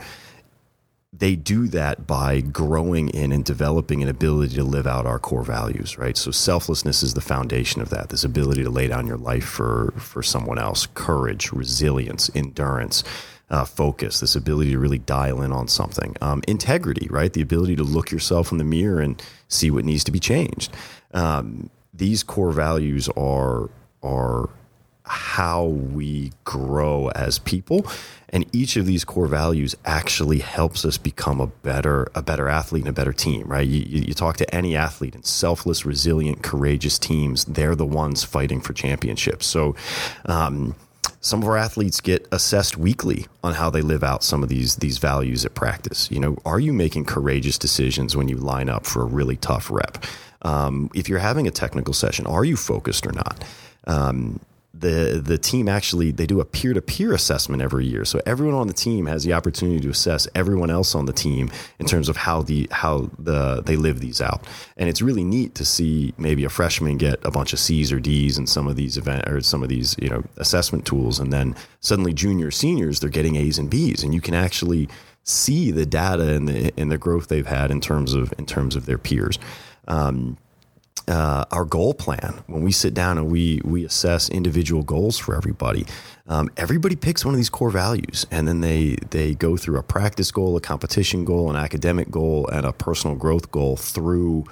they 1.13 1.35
do 1.35 1.67
that 1.67 2.07
by 2.07 2.39
growing 2.39 3.09
in 3.09 3.31
and 3.33 3.43
developing 3.43 4.01
an 4.01 4.07
ability 4.07 4.55
to 4.55 4.63
live 4.63 4.87
out 4.87 5.05
our 5.05 5.19
core 5.19 5.43
values, 5.43 5.97
right? 5.97 6.15
So 6.15 6.31
selflessness 6.31 7.03
is 7.03 7.13
the 7.13 7.21
foundation 7.21 7.81
of 7.81 7.89
that. 7.89 8.09
This 8.09 8.23
ability 8.23 8.63
to 8.63 8.69
lay 8.69 8.87
down 8.87 9.07
your 9.07 9.17
life 9.17 9.43
for 9.43 9.93
for 9.97 10.23
someone 10.23 10.57
else, 10.57 10.87
courage, 10.93 11.51
resilience, 11.51 12.31
endurance, 12.33 13.03
uh, 13.49 13.65
focus. 13.65 14.21
This 14.21 14.35
ability 14.35 14.71
to 14.71 14.79
really 14.79 14.99
dial 14.99 15.41
in 15.41 15.51
on 15.51 15.67
something, 15.67 16.15
um, 16.21 16.41
integrity, 16.47 17.07
right? 17.09 17.33
The 17.33 17.41
ability 17.41 17.75
to 17.75 17.83
look 17.83 18.09
yourself 18.09 18.53
in 18.53 18.57
the 18.57 18.63
mirror 18.63 19.01
and 19.01 19.21
see 19.49 19.69
what 19.69 19.83
needs 19.83 20.05
to 20.05 20.11
be 20.11 20.19
changed. 20.19 20.73
Um, 21.13 21.69
these 21.93 22.23
core 22.23 22.53
values 22.53 23.09
are 23.17 23.69
are 24.01 24.49
how 25.05 25.65
we 25.65 26.31
grow 26.43 27.09
as 27.09 27.39
people 27.39 27.85
and 28.29 28.45
each 28.53 28.77
of 28.77 28.85
these 28.85 29.03
core 29.03 29.27
values 29.27 29.75
actually 29.83 30.39
helps 30.39 30.85
us 30.85 30.97
become 30.97 31.41
a 31.41 31.47
better 31.47 32.07
a 32.15 32.21
better 32.21 32.47
athlete 32.47 32.83
and 32.83 32.89
a 32.89 32.93
better 32.93 33.13
team 33.13 33.47
right 33.47 33.67
you, 33.67 33.81
you 33.81 34.13
talk 34.13 34.37
to 34.37 34.55
any 34.55 34.75
athlete 34.75 35.15
and 35.15 35.25
selfless 35.25 35.85
resilient 35.85 36.43
courageous 36.43 36.99
teams 36.99 37.45
they're 37.45 37.75
the 37.75 37.85
ones 37.85 38.23
fighting 38.23 38.61
for 38.61 38.73
championships 38.73 39.45
so 39.45 39.75
um, 40.25 40.75
some 41.21 41.43
of 41.43 41.47
our 41.47 41.57
athletes 41.57 42.01
get 42.01 42.27
assessed 42.31 42.77
weekly 42.77 43.27
on 43.43 43.53
how 43.53 43.69
they 43.69 43.81
live 43.81 44.03
out 44.03 44.23
some 44.23 44.41
of 44.41 44.49
these 44.49 44.77
these 44.77 44.97
values 44.97 45.45
at 45.45 45.53
practice. 45.53 46.09
You 46.11 46.19
know, 46.19 46.37
are 46.45 46.59
you 46.59 46.73
making 46.73 47.05
courageous 47.05 47.57
decisions 47.57 48.15
when 48.15 48.27
you 48.27 48.37
line 48.37 48.69
up 48.69 48.85
for 48.85 49.03
a 49.03 49.05
really 49.05 49.35
tough 49.35 49.69
rep? 49.69 50.03
Um, 50.41 50.89
if 50.95 51.07
you're 51.07 51.19
having 51.19 51.47
a 51.47 51.51
technical 51.51 51.93
session, 51.93 52.25
are 52.25 52.43
you 52.43 52.57
focused 52.57 53.05
or 53.05 53.11
not? 53.11 53.43
Um, 53.85 54.39
the 54.81 55.21
the 55.23 55.37
team 55.37 55.69
actually 55.69 56.11
they 56.11 56.25
do 56.25 56.41
a 56.41 56.45
peer 56.45 56.73
to 56.73 56.81
peer 56.81 57.13
assessment 57.13 57.61
every 57.61 57.85
year. 57.85 58.03
So 58.03 58.21
everyone 58.25 58.55
on 58.55 58.67
the 58.67 58.73
team 58.73 59.05
has 59.05 59.23
the 59.23 59.33
opportunity 59.33 59.79
to 59.81 59.89
assess 59.89 60.27
everyone 60.35 60.69
else 60.69 60.93
on 60.95 61.05
the 61.05 61.13
team 61.13 61.49
in 61.79 61.85
terms 61.85 62.09
of 62.09 62.17
how 62.17 62.41
the 62.41 62.67
how 62.71 63.09
the 63.17 63.61
they 63.61 63.75
live 63.75 63.99
these 63.99 64.19
out. 64.21 64.45
And 64.77 64.89
it's 64.89 65.01
really 65.01 65.23
neat 65.23 65.55
to 65.55 65.65
see 65.65 66.13
maybe 66.17 66.43
a 66.43 66.49
freshman 66.49 66.97
get 66.97 67.23
a 67.23 67.31
bunch 67.31 67.53
of 67.53 67.59
C's 67.59 67.91
or 67.91 67.99
D's 67.99 68.37
in 68.37 68.47
some 68.47 68.67
of 68.67 68.75
these 68.75 68.97
event 68.97 69.29
or 69.29 69.41
some 69.41 69.63
of 69.63 69.69
these 69.69 69.95
you 69.99 70.09
know 70.09 70.23
assessment 70.37 70.85
tools, 70.85 71.19
and 71.19 71.31
then 71.31 71.55
suddenly 71.79 72.13
junior 72.13 72.51
seniors 72.51 72.99
they're 72.99 73.09
getting 73.09 73.35
A's 73.35 73.57
and 73.57 73.69
B's, 73.69 74.03
and 74.03 74.13
you 74.13 74.21
can 74.21 74.33
actually 74.33 74.89
see 75.23 75.71
the 75.71 75.85
data 75.85 76.33
and 76.33 76.47
the 76.47 76.73
and 76.77 76.91
the 76.91 76.97
growth 76.97 77.27
they've 77.27 77.47
had 77.47 77.71
in 77.71 77.79
terms 77.79 78.13
of 78.13 78.33
in 78.37 78.45
terms 78.45 78.75
of 78.75 78.85
their 78.85 78.97
peers. 78.97 79.39
Um, 79.87 80.37
uh, 81.07 81.45
our 81.51 81.65
goal 81.65 81.93
plan. 81.93 82.43
When 82.47 82.63
we 82.63 82.71
sit 82.71 82.93
down 82.93 83.17
and 83.17 83.31
we 83.31 83.61
we 83.63 83.85
assess 83.85 84.29
individual 84.29 84.83
goals 84.83 85.17
for 85.17 85.35
everybody 85.35 85.85
um, 86.27 86.49
everybody 86.55 86.95
picks 86.95 87.25
one 87.25 87.33
of 87.33 87.37
these 87.37 87.49
core 87.49 87.71
values 87.71 88.25
and 88.31 88.47
then 88.47 88.61
they 88.61 88.95
they 89.09 89.35
go 89.35 89.57
through 89.57 89.77
a 89.77 89.83
practice 89.83 90.31
goal 90.31 90.55
a 90.55 90.61
competition 90.61 91.25
goal 91.25 91.49
an 91.49 91.57
academic 91.57 92.09
goal 92.09 92.47
and 92.47 92.65
a 92.65 92.71
personal 92.71 93.17
growth 93.17 93.51
goal 93.51 93.75
through 93.75 94.45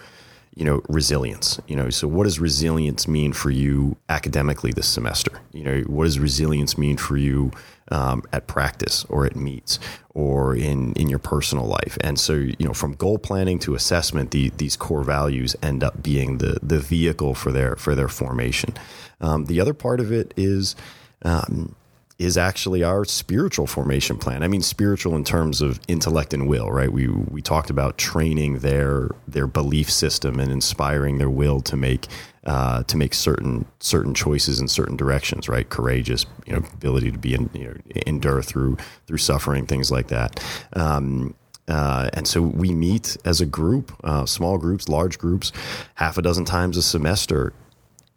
you 0.60 0.66
know 0.66 0.82
resilience 0.90 1.60
you 1.68 1.76
know? 1.76 1.90
So 1.90 2.08
what 2.08 2.26
does 2.26 2.40
resilience 2.40 3.08
mean 3.08 3.32
for 3.32 3.50
you 3.50 3.96
academically 4.10 4.72
this 4.72 4.88
semester? 4.88 5.32
You 5.54 5.64
know 5.64 5.80
what 5.88 6.04
does 6.04 6.20
resilience 6.20 6.78
mean 6.78 6.98
for 6.98 7.16
you 7.18 7.52
um, 7.92 8.24
at 8.34 8.48
practice 8.48 9.06
or 9.06 9.26
at 9.26 9.36
meets 9.36 9.80
or 10.10 10.56
in 10.56 10.94
in 10.94 11.10
your 11.10 11.20
personal 11.20 11.66
life? 11.66 11.98
And 12.02 12.20
so 12.20 12.34
you 12.34 12.66
know 12.68 12.74
from 12.74 12.94
goal 12.94 13.18
planning 13.18 13.58
to 13.60 13.74
assessment 13.74 14.32
the, 14.32 14.50
these 14.58 14.76
core 14.76 15.04
values 15.04 15.56
end 15.64 15.84
up 15.84 16.04
being 16.04 16.40
the 16.40 16.60
the 16.62 16.80
vehicle 16.80 17.34
for 17.36 17.52
their 17.52 17.76
for 17.78 17.96
their 17.96 18.10
formation. 18.10 18.74
Um, 19.22 19.46
the 19.46 19.62
other 19.62 19.74
part 19.74 20.00
of 20.02 20.12
it 20.12 20.34
is 20.36 20.76
um, 21.24 21.76
is 22.20 22.38
actually 22.38 22.84
our 22.84 23.06
spiritual 23.06 23.66
formation 23.66 24.18
plan. 24.18 24.44
I 24.44 24.50
mean, 24.50 24.62
spiritual 24.62 25.16
in 25.16 25.24
terms 25.24 25.62
of 25.62 25.80
intellect 25.88 26.34
and 26.34 26.48
will, 26.48 26.70
right? 26.70 26.92
We 26.92 27.08
we 27.08 27.42
talked 27.42 27.70
about 27.70 27.98
training 27.98 28.60
their 28.60 29.10
their 29.28 29.48
belief 29.48 29.90
system 29.90 30.40
and 30.40 30.52
inspiring 30.52 31.18
their 31.18 31.30
will 31.30 31.62
to 31.62 31.78
make 31.78 32.08
uh, 32.46 32.84
to 32.84 32.98
make 32.98 33.14
certain 33.14 33.66
certain 33.80 34.14
choices 34.14 34.60
in 34.60 34.68
certain 34.68 34.98
directions, 34.98 35.48
right? 35.48 35.68
Courageous, 35.70 36.26
you 36.46 36.54
know, 36.54 36.60
ability 36.74 37.10
to 37.12 37.18
be 37.18 37.34
in, 37.34 37.50
you 37.54 37.66
know, 37.66 38.02
endure 38.06 38.42
through 38.42 38.78
through 39.08 39.18
suffering, 39.18 39.66
things 39.66 39.90
like 39.90 40.10
that. 40.10 40.44
Um, 40.74 41.36
uh, 41.70 42.10
and 42.14 42.28
so 42.28 42.42
we 42.42 42.72
meet 42.72 43.16
as 43.24 43.40
a 43.40 43.46
group, 43.46 43.94
uh, 44.04 44.26
small 44.26 44.58
groups, 44.58 44.90
large 44.90 45.20
groups, 45.20 45.52
half 45.96 46.18
a 46.18 46.22
dozen 46.22 46.44
times 46.44 46.76
a 46.76 46.82
semester 46.82 47.54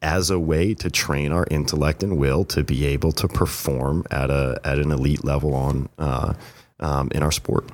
as 0.02 0.30
a 0.30 0.38
way 0.38 0.74
to 0.74 0.90
train 0.90 1.32
our 1.32 1.46
intellect 1.50 2.02
and 2.02 2.18
will 2.18 2.44
to 2.44 2.62
be 2.62 2.84
able 2.86 3.12
to 3.12 3.28
perform 3.28 4.04
at 4.10 4.30
a 4.30 4.60
at 4.64 4.78
an 4.78 4.90
elite 4.90 5.24
level 5.24 5.54
on 5.54 5.88
uh, 5.98 6.34
um, 6.80 7.08
in 7.14 7.22
our 7.22 7.32
sport. 7.32 7.70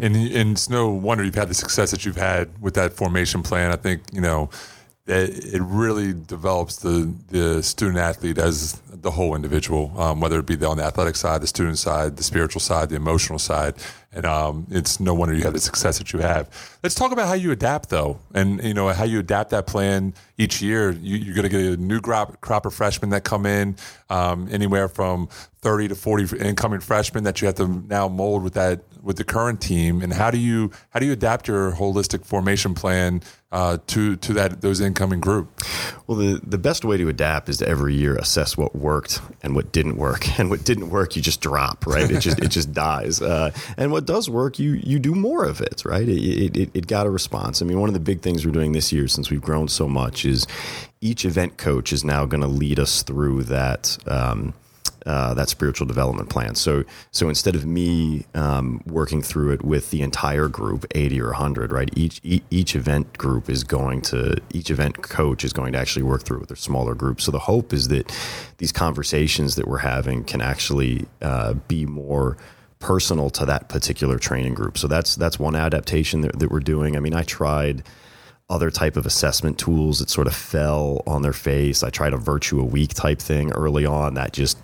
And, 0.00 0.16
and 0.16 0.52
it's 0.52 0.70
no 0.70 0.88
wonder 0.88 1.22
you've 1.22 1.34
had 1.34 1.48
the 1.48 1.54
success 1.54 1.90
that 1.90 2.04
you've 2.04 2.16
had 2.16 2.48
with 2.60 2.74
that 2.74 2.92
formation 2.92 3.42
plan. 3.42 3.70
I 3.70 3.76
think 3.76 4.02
you 4.12 4.20
know 4.20 4.50
it 5.06 5.60
really 5.62 6.12
develops 6.12 6.76
the 6.76 7.12
the 7.28 7.62
student 7.62 7.98
athlete 7.98 8.38
as 8.38 8.80
the 8.92 9.10
whole 9.10 9.34
individual, 9.34 9.92
um, 9.98 10.20
whether 10.20 10.38
it 10.38 10.46
be 10.46 10.62
on 10.64 10.76
the 10.76 10.84
athletic 10.84 11.16
side, 11.16 11.42
the 11.42 11.46
student 11.46 11.78
side, 11.78 12.16
the 12.16 12.22
spiritual 12.22 12.60
side, 12.60 12.90
the 12.90 12.96
emotional 12.96 13.38
side, 13.38 13.74
and 14.12 14.26
um, 14.26 14.66
it's 14.70 14.98
no 14.98 15.14
wonder 15.14 15.34
you 15.34 15.44
have 15.44 15.52
the 15.52 15.60
success 15.60 15.98
that 15.98 16.12
you 16.12 16.18
have. 16.18 16.48
Let's 16.82 16.96
talk 16.96 17.12
about 17.12 17.28
how 17.28 17.34
you 17.34 17.52
adapt, 17.52 17.90
though, 17.90 18.18
and 18.34 18.62
you 18.62 18.74
know 18.74 18.88
how 18.88 19.04
you 19.04 19.20
adapt 19.20 19.50
that 19.50 19.66
plan 19.66 20.14
each 20.36 20.60
year. 20.60 20.90
You, 20.90 21.30
are 21.30 21.34
going 21.34 21.42
to 21.44 21.48
get 21.48 21.60
a 21.60 21.76
new 21.76 22.00
crop, 22.00 22.40
crop 22.40 22.66
of 22.66 22.74
freshmen 22.74 23.10
that 23.10 23.22
come 23.22 23.46
in, 23.46 23.76
um, 24.08 24.48
anywhere 24.50 24.88
from 24.88 25.28
thirty 25.60 25.86
to 25.86 25.94
forty 25.94 26.26
incoming 26.38 26.80
freshmen 26.80 27.24
that 27.24 27.40
you 27.40 27.46
have 27.46 27.54
to 27.56 27.68
now 27.68 28.08
mold 28.08 28.42
with 28.42 28.54
that 28.54 28.80
with 29.02 29.16
the 29.16 29.24
current 29.24 29.60
team. 29.60 30.02
And 30.02 30.12
how 30.12 30.30
do 30.30 30.38
you 30.38 30.70
how 30.90 31.00
do 31.00 31.06
you 31.06 31.12
adapt 31.12 31.48
your 31.48 31.72
holistic 31.72 32.24
formation 32.24 32.74
plan 32.74 33.22
uh, 33.52 33.78
to 33.88 34.16
to 34.16 34.32
that 34.34 34.60
those 34.60 34.80
incoming 34.80 35.20
group? 35.20 35.62
Well, 36.06 36.18
the 36.18 36.40
the 36.44 36.58
best 36.58 36.84
way 36.84 36.96
to 36.96 37.08
adapt 37.08 37.48
is 37.48 37.58
to 37.58 37.68
every 37.68 37.94
year 37.94 38.16
assess 38.16 38.56
what 38.56 38.76
worked 38.76 39.20
and 39.42 39.54
what 39.54 39.72
didn't 39.72 39.96
work, 39.96 40.38
and 40.38 40.50
what 40.50 40.64
didn't 40.64 40.90
work 40.90 41.16
you 41.16 41.22
just 41.22 41.40
drop, 41.40 41.86
right? 41.86 42.10
It 42.10 42.20
just 42.20 42.38
it 42.38 42.48
just 42.48 42.72
dies. 42.72 43.20
Uh, 43.20 43.50
and 43.76 43.92
what 43.92 44.06
does 44.06 44.28
work, 44.28 44.58
you 44.58 44.72
you 44.72 44.98
do 44.98 45.14
more 45.14 45.44
of 45.44 45.60
it, 45.60 45.82
right? 45.84 46.08
It, 46.08 46.56
it 46.56 46.70
it 46.74 46.86
got 46.86 47.06
a 47.06 47.10
response. 47.10 47.62
I 47.62 47.64
mean, 47.64 47.80
one 47.80 47.88
of 47.88 47.94
the 47.94 48.00
big 48.00 48.22
things 48.22 48.44
we're 48.44 48.52
doing 48.52 48.72
this 48.72 48.92
year, 48.92 49.08
since 49.08 49.30
we've 49.30 49.42
grown 49.42 49.68
so 49.68 49.88
much, 49.88 50.24
is 50.24 50.46
each 51.00 51.24
event 51.24 51.56
coach 51.56 51.92
is 51.92 52.04
now 52.04 52.26
going 52.26 52.42
to 52.42 52.48
lead 52.48 52.78
us 52.78 53.02
through 53.02 53.44
that. 53.44 53.98
Um, 54.06 54.54
uh, 55.06 55.34
that 55.34 55.48
spiritual 55.48 55.86
development 55.86 56.28
plan. 56.28 56.54
So, 56.54 56.84
so 57.10 57.28
instead 57.28 57.54
of 57.54 57.64
me 57.64 58.26
um, 58.34 58.80
working 58.86 59.22
through 59.22 59.52
it 59.52 59.64
with 59.64 59.90
the 59.90 60.02
entire 60.02 60.48
group, 60.48 60.86
eighty 60.94 61.20
or 61.20 61.32
hundred, 61.32 61.72
right? 61.72 61.90
Each, 61.96 62.20
each 62.22 62.74
event 62.74 63.16
group 63.18 63.48
is 63.48 63.64
going 63.64 64.02
to 64.02 64.36
each 64.52 64.70
event 64.70 65.02
coach 65.02 65.44
is 65.44 65.52
going 65.52 65.72
to 65.72 65.78
actually 65.78 66.02
work 66.02 66.22
through 66.24 66.38
it 66.38 66.40
with 66.40 66.48
their 66.48 66.56
smaller 66.56 66.94
group. 66.94 67.20
So 67.20 67.30
the 67.30 67.38
hope 67.38 67.72
is 67.72 67.88
that 67.88 68.12
these 68.58 68.72
conversations 68.72 69.56
that 69.56 69.66
we're 69.66 69.78
having 69.78 70.24
can 70.24 70.40
actually 70.40 71.06
uh, 71.22 71.54
be 71.68 71.86
more 71.86 72.36
personal 72.78 73.28
to 73.30 73.44
that 73.44 73.68
particular 73.68 74.18
training 74.18 74.54
group. 74.54 74.78
So 74.78 74.88
that's 74.88 75.14
that's 75.16 75.38
one 75.38 75.54
adaptation 75.54 76.22
that, 76.22 76.38
that 76.38 76.50
we're 76.50 76.60
doing. 76.60 76.96
I 76.96 77.00
mean, 77.00 77.14
I 77.14 77.22
tried 77.22 77.82
other 78.48 78.70
type 78.70 78.96
of 78.96 79.06
assessment 79.06 79.58
tools 79.58 80.00
that 80.00 80.10
sort 80.10 80.26
of 80.26 80.34
fell 80.34 81.02
on 81.06 81.22
their 81.22 81.32
face. 81.32 81.84
I 81.84 81.90
tried 81.90 82.12
a 82.12 82.16
virtue 82.16 82.58
a 82.58 82.64
week 82.64 82.94
type 82.94 83.20
thing 83.20 83.52
early 83.52 83.86
on 83.86 84.14
that 84.14 84.32
just 84.32 84.58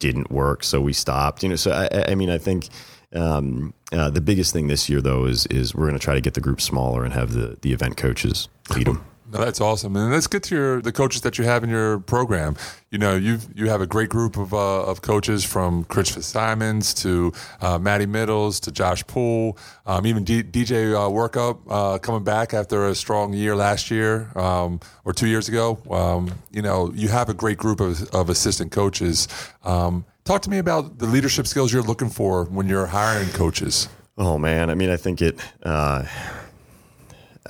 didn't 0.00 0.30
work, 0.30 0.64
so 0.64 0.80
we 0.80 0.92
stopped. 0.92 1.44
You 1.44 1.50
know, 1.50 1.56
so 1.56 1.70
I, 1.70 2.10
I 2.10 2.14
mean, 2.16 2.30
I 2.30 2.38
think 2.38 2.68
um, 3.14 3.72
uh, 3.92 4.10
the 4.10 4.20
biggest 4.20 4.52
thing 4.52 4.66
this 4.66 4.88
year 4.88 5.00
though 5.00 5.26
is 5.26 5.46
is 5.46 5.74
we're 5.74 5.86
going 5.86 5.98
to 5.98 6.04
try 6.04 6.14
to 6.14 6.20
get 6.20 6.34
the 6.34 6.40
group 6.40 6.60
smaller 6.60 7.04
and 7.04 7.12
have 7.12 7.32
the 7.32 7.56
the 7.62 7.72
event 7.72 7.96
coaches 7.96 8.48
lead 8.74 8.86
them. 8.88 9.04
No, 9.32 9.38
that's 9.38 9.60
awesome, 9.60 9.94
and 9.94 10.10
let's 10.10 10.26
get 10.26 10.42
to 10.44 10.54
your 10.56 10.82
the 10.82 10.90
coaches 10.90 11.20
that 11.22 11.38
you 11.38 11.44
have 11.44 11.62
in 11.62 11.70
your 11.70 12.00
program. 12.00 12.56
You 12.90 12.98
know, 12.98 13.14
you 13.14 13.38
you 13.54 13.68
have 13.68 13.80
a 13.80 13.86
great 13.86 14.08
group 14.08 14.36
of 14.36 14.52
uh, 14.52 14.82
of 14.82 15.02
coaches 15.02 15.44
from 15.44 15.84
Chris 15.84 16.08
Simons 16.26 16.92
to 16.94 17.32
uh, 17.60 17.78
Maddie 17.78 18.06
Middles 18.06 18.58
to 18.60 18.72
Josh 18.72 19.06
Poole, 19.06 19.56
um, 19.86 20.04
even 20.04 20.24
D- 20.24 20.42
DJ 20.42 20.94
uh, 20.94 21.08
Workup 21.08 21.60
uh, 21.70 21.98
coming 21.98 22.24
back 22.24 22.52
after 22.54 22.88
a 22.88 22.94
strong 22.94 23.32
year 23.32 23.54
last 23.54 23.88
year 23.88 24.36
um, 24.36 24.80
or 25.04 25.12
two 25.12 25.28
years 25.28 25.48
ago. 25.48 25.78
Um, 25.88 26.32
you 26.50 26.62
know, 26.62 26.90
you 26.92 27.08
have 27.08 27.28
a 27.28 27.34
great 27.34 27.58
group 27.58 27.78
of, 27.78 28.02
of 28.12 28.30
assistant 28.30 28.72
coaches. 28.72 29.28
Um, 29.62 30.04
talk 30.24 30.42
to 30.42 30.50
me 30.50 30.58
about 30.58 30.98
the 30.98 31.06
leadership 31.06 31.46
skills 31.46 31.72
you're 31.72 31.82
looking 31.84 32.10
for 32.10 32.46
when 32.46 32.66
you're 32.68 32.86
hiring 32.86 33.28
coaches. 33.28 33.88
Oh 34.18 34.38
man, 34.38 34.70
I 34.70 34.74
mean, 34.74 34.90
I 34.90 34.96
think 34.96 35.22
it 35.22 35.38
uh, 35.62 36.04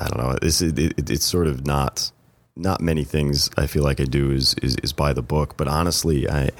I 0.00 0.08
don't 0.08 0.18
know. 0.18 0.38
This 0.40 0.62
it, 0.62 0.78
it, 0.78 1.10
it's 1.10 1.24
sort 1.24 1.46
of 1.46 1.66
not 1.66 2.10
not 2.56 2.80
many 2.80 3.04
things 3.04 3.50
I 3.56 3.66
feel 3.66 3.82
like 3.82 4.00
I 4.00 4.04
do 4.04 4.30
is 4.30 4.54
is, 4.62 4.76
is 4.82 4.92
by 4.92 5.12
the 5.12 5.22
book, 5.22 5.56
but 5.56 5.68
honestly, 5.68 6.28
I 6.28 6.50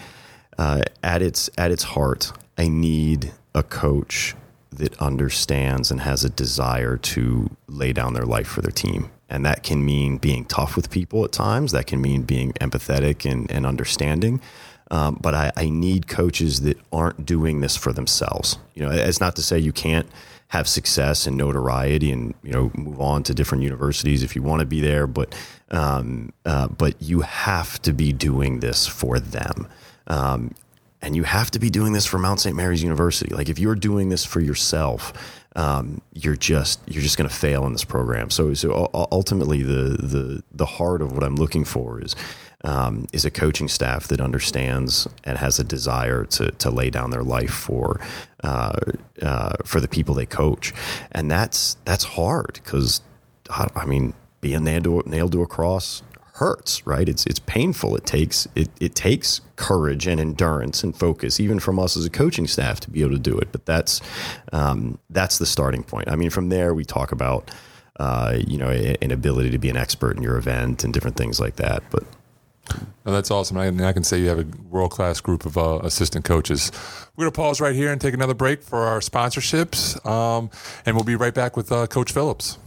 uh, 0.59 0.83
at 1.03 1.23
its 1.23 1.51
at 1.57 1.71
its 1.71 1.83
heart, 1.83 2.33
I 2.59 2.69
need 2.69 3.33
a 3.55 3.63
coach 3.63 4.35
that 4.71 4.97
understands 5.01 5.91
and 5.91 6.01
has 6.01 6.25
a 6.25 6.31
desire 6.31 6.97
to 6.97 7.51
lay 7.67 7.93
down 7.93 8.15
their 8.15 8.25
life 8.25 8.47
for 8.47 8.61
their 8.61 8.71
team. 8.71 9.11
And 9.29 9.45
that 9.47 9.63
can 9.63 9.85
mean 9.85 10.19
being 10.19 10.45
tough 10.45 10.77
with 10.77 10.91
people 10.91 11.25
at 11.25 11.33
times. 11.33 11.73
That 11.73 11.87
can 11.87 12.01
mean 12.01 12.23
being 12.23 12.53
empathetic 12.55 13.31
and, 13.31 13.51
and 13.51 13.65
understanding. 13.67 14.41
Um, 14.91 15.19
but 15.21 15.35
I, 15.35 15.53
I 15.57 15.71
need 15.71 16.09
coaches 16.09 16.63
that 16.63 16.79
aren't 16.93 17.25
doing 17.25 17.61
this 17.61 17.77
for 17.77 17.93
themselves. 17.93 18.59
You 18.75 18.83
know, 18.83 18.91
it's 18.91 19.21
not 19.21 19.37
to 19.37 19.43
say 19.43 19.59
you 19.59 19.73
can't 19.73 20.09
have 20.51 20.69
success 20.69 21.29
and 21.29 21.37
notoriety 21.37 22.11
and 22.11 22.35
you 22.43 22.53
know 22.53 22.71
move 22.75 23.01
on 23.01 23.23
to 23.23 23.33
different 23.33 23.63
universities 23.63 24.23
if 24.23 24.35
you 24.35 24.43
want 24.43 24.61
to 24.61 24.67
be 24.67 24.81
there 24.81 25.07
but 25.07 25.35
um, 25.71 26.33
uh, 26.45 26.67
but 26.67 27.01
you 27.01 27.21
have 27.21 27.81
to 27.83 27.93
be 27.93 28.13
doing 28.13 28.61
this 28.61 28.87
for 28.87 29.19
them 29.21 29.69
um, 30.09 30.53
and 31.03 31.15
you 31.15 31.23
have 31.23 31.51
to 31.53 31.59
be 31.59 31.71
doing 31.71 31.93
this 31.93 32.05
for 32.05 32.19
Mount 32.19 32.41
St. 32.41 32.55
Mary's 32.55 32.83
University 32.83 33.33
like 33.33 33.49
if 33.49 33.59
you're 33.61 33.77
doing 33.77 34.09
this 34.09 34.25
for 34.25 34.41
yourself 34.41 35.13
um, 35.55 36.01
you're 36.15 36.37
just 36.37 36.81
you're 36.87 37.03
just 37.03 37.17
going 37.17 37.29
to 37.29 37.35
fail 37.35 37.65
in 37.67 37.73
this 37.73 37.85
program 37.85 38.29
so 38.29 38.53
so 38.53 38.91
ultimately 39.13 39.63
the 39.63 39.97
the 40.01 40.43
the 40.53 40.67
heart 40.67 41.01
of 41.01 41.13
what 41.13 41.23
I'm 41.23 41.37
looking 41.37 41.65
for 41.65 42.03
is 42.03 42.17
um, 42.65 43.07
is 43.13 43.25
a 43.25 43.31
coaching 43.31 43.69
staff 43.69 44.09
that 44.09 44.21
understands 44.21 45.09
and 45.25 45.39
has 45.39 45.59
a 45.59 45.65
desire 45.65 46.25
to 46.25 46.51
to 46.53 46.71
lay 46.71 46.91
down 46.91 47.11
their 47.11 47.23
life 47.23 47.51
for 47.51 48.01
uh, 48.45 48.79
uh, 49.23 49.55
for 49.65 49.81
the 49.81 49.89
people 49.89 50.15
they 50.15 50.27
coach, 50.27 50.73
and 51.13 51.31
that's 51.31 51.77
that's 51.85 52.05
hard 52.05 52.61
because 52.63 53.01
I 53.51 53.85
mean 53.87 54.15
being 54.41 54.65
nailed 54.65 54.85
to, 54.85 55.03
nailed 55.07 55.33
to 55.33 55.43
a 55.43 55.47
cross 55.47 56.03
hurts, 56.41 56.87
right? 56.87 57.07
It's 57.09 57.27
it's 57.27 57.39
painful. 57.39 57.97
It 57.97 58.07
takes 58.07 58.49
it 58.55 58.71
it 58.81 58.95
takes 58.95 59.43
courage 59.57 60.07
and 60.07 60.19
endurance 60.19 60.83
and 60.83 60.97
focus, 60.97 61.39
even 61.39 61.61
from 61.61 61.79
us 61.79 61.97
as 61.97 62.07
a 62.07 62.11
coaching 62.11 62.47
staff, 62.47 62.81
to 62.81 62.91
be 62.91 63.03
able 63.03 63.13
to 63.13 63.19
do 63.19 63.39
it. 63.39 63.49
But 63.53 63.67
that's 63.67 64.01
um, 64.53 64.99
that's 65.11 65.39
the 65.39 65.47
starting 65.47 65.83
point. 65.83 66.09
I 66.09 66.17
mean, 66.17 66.31
from 66.31 66.49
there 66.49 66.75
we 66.75 66.85
talk 66.85 67.13
about 67.13 67.51
uh, 67.99 68.39
you 68.47 68.57
know 68.57 68.71
an 68.71 69.11
ability 69.11 69.51
to 69.51 69.59
be 69.59 69.69
an 69.69 69.77
expert 69.77 70.17
in 70.17 70.23
your 70.23 70.39
event 70.39 70.83
and 70.83 70.93
different 70.95 71.17
things 71.17 71.39
like 71.39 71.57
that. 71.57 71.83
But 71.91 72.05
that's 73.05 73.31
awesome. 73.31 73.57
I, 73.57 73.69
I, 73.69 73.93
can 73.93 74.05
say 74.05 74.21
you 74.21 74.29
have 74.29 74.39
a 74.39 74.47
world 74.69 74.91
class 74.91 75.21
group 75.21 75.47
of 75.47 75.57
uh, 75.57 75.81
assistant 75.83 76.25
coaches. 76.25 76.71
We're 77.17 77.25
going 77.25 77.33
to 77.33 77.37
pause 77.37 77.61
right 77.61 77.75
here 77.75 77.93
and 77.93 78.01
take 78.01 78.15
another 78.15 78.35
break 78.35 78.63
for 78.63 78.81
our 78.81 79.01
sponsorships, 79.01 80.05
um, 80.07 80.51
and 80.87 80.97
we'll 80.97 81.05
be 81.05 81.17
right 81.17 81.35
back 81.35 81.57
with 81.57 81.73
uh, 81.73 81.87
Coach 81.87 82.13
Phillips. 82.13 82.59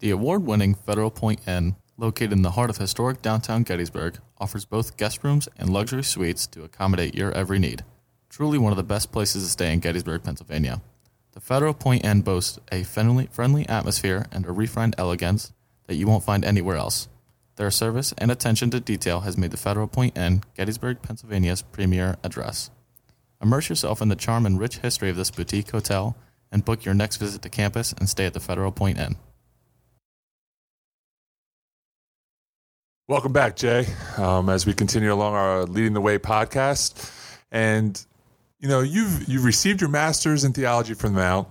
The 0.00 0.10
award 0.10 0.44
winning 0.44 0.74
Federal 0.74 1.10
Pointe 1.10 1.46
Inn, 1.48 1.76
located 1.96 2.32
in 2.32 2.42
the 2.42 2.52
heart 2.52 2.70
of 2.70 2.76
historic 2.76 3.20
downtown 3.20 3.64
Gettysburg, 3.64 4.18
offers 4.38 4.64
both 4.64 4.96
guest 4.96 5.24
rooms 5.24 5.48
and 5.56 5.70
luxury 5.70 6.04
suites 6.04 6.46
to 6.48 6.62
accommodate 6.62 7.14
your 7.14 7.32
every 7.32 7.58
need. 7.58 7.84
Truly 8.28 8.58
one 8.58 8.72
of 8.72 8.76
the 8.76 8.84
best 8.84 9.10
places 9.10 9.42
to 9.44 9.50
stay 9.50 9.72
in 9.72 9.80
Gettysburg, 9.80 10.22
Pennsylvania. 10.22 10.80
The 11.32 11.40
Federal 11.40 11.74
Pointe 11.74 12.04
Inn 12.04 12.22
boasts 12.22 12.58
a 12.70 12.82
friendly, 12.84 13.26
friendly 13.26 13.68
atmosphere 13.68 14.26
and 14.30 14.46
a 14.46 14.52
refined 14.52 14.94
elegance 14.98 15.52
that 15.86 15.96
you 15.96 16.06
won't 16.06 16.24
find 16.24 16.44
anywhere 16.44 16.76
else. 16.76 17.08
Their 17.58 17.72
service 17.72 18.14
and 18.16 18.30
attention 18.30 18.70
to 18.70 18.78
detail 18.78 19.22
has 19.22 19.36
made 19.36 19.50
the 19.50 19.56
Federal 19.56 19.88
Pointe 19.88 20.16
Inn 20.16 20.44
Gettysburg, 20.56 21.02
Pennsylvania's 21.02 21.60
premier 21.60 22.16
address. 22.22 22.70
Immerse 23.42 23.68
yourself 23.68 24.00
in 24.00 24.08
the 24.08 24.14
charm 24.14 24.46
and 24.46 24.60
rich 24.60 24.78
history 24.78 25.10
of 25.10 25.16
this 25.16 25.32
boutique 25.32 25.72
hotel 25.72 26.16
and 26.52 26.64
book 26.64 26.84
your 26.84 26.94
next 26.94 27.16
visit 27.16 27.42
to 27.42 27.48
campus 27.48 27.92
and 27.92 28.08
stay 28.08 28.26
at 28.26 28.32
the 28.32 28.38
Federal 28.38 28.70
Pointe 28.70 29.00
Inn. 29.00 29.16
Welcome 33.08 33.32
back, 33.32 33.56
Jay, 33.56 33.86
um, 34.18 34.48
as 34.48 34.64
we 34.64 34.72
continue 34.72 35.12
along 35.12 35.34
our 35.34 35.64
Leading 35.64 35.94
the 35.94 36.00
Way 36.00 36.18
podcast. 36.18 37.12
And, 37.50 38.00
you 38.60 38.68
know, 38.68 38.82
you've, 38.82 39.28
you've 39.28 39.44
received 39.44 39.80
your 39.80 39.90
master's 39.90 40.44
in 40.44 40.52
theology 40.52 40.94
from 40.94 41.14
the 41.14 41.18
Mount. 41.18 41.48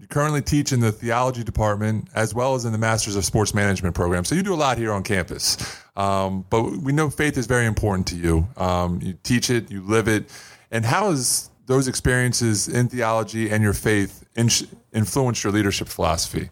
You 0.00 0.06
currently 0.06 0.40
teach 0.40 0.72
in 0.72 0.80
the 0.80 0.92
theology 0.92 1.44
department 1.44 2.08
as 2.14 2.34
well 2.34 2.54
as 2.54 2.64
in 2.64 2.72
the 2.72 2.78
Masters 2.78 3.16
of 3.16 3.24
Sports 3.26 3.52
Management 3.52 3.94
program. 3.94 4.24
So 4.24 4.34
you 4.34 4.42
do 4.42 4.54
a 4.54 4.56
lot 4.56 4.78
here 4.78 4.92
on 4.92 5.02
campus. 5.02 5.58
Um, 5.94 6.46
but 6.48 6.62
we 6.62 6.92
know 6.92 7.10
faith 7.10 7.36
is 7.36 7.46
very 7.46 7.66
important 7.66 8.06
to 8.06 8.16
you. 8.16 8.48
Um, 8.56 9.00
you 9.02 9.18
teach 9.22 9.50
it, 9.50 9.70
you 9.70 9.82
live 9.82 10.08
it. 10.08 10.32
And 10.70 10.86
how 10.86 11.10
has 11.10 11.50
those 11.66 11.86
experiences 11.86 12.66
in 12.66 12.88
theology 12.88 13.50
and 13.50 13.62
your 13.62 13.74
faith 13.74 14.26
in- 14.36 14.48
influenced 14.94 15.44
your 15.44 15.52
leadership 15.52 15.88
philosophy? 15.88 16.48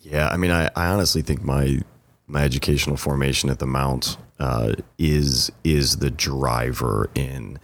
Yeah, 0.00 0.28
I 0.28 0.38
mean, 0.38 0.50
I, 0.50 0.70
I, 0.74 0.86
honestly 0.86 1.20
think 1.20 1.42
my 1.42 1.80
my 2.26 2.44
educational 2.44 2.96
formation 2.96 3.50
at 3.50 3.58
the 3.58 3.66
Mount 3.66 4.16
uh, 4.38 4.72
is 4.96 5.52
is 5.64 5.98
the 5.98 6.10
driver 6.10 7.10
in 7.14 7.58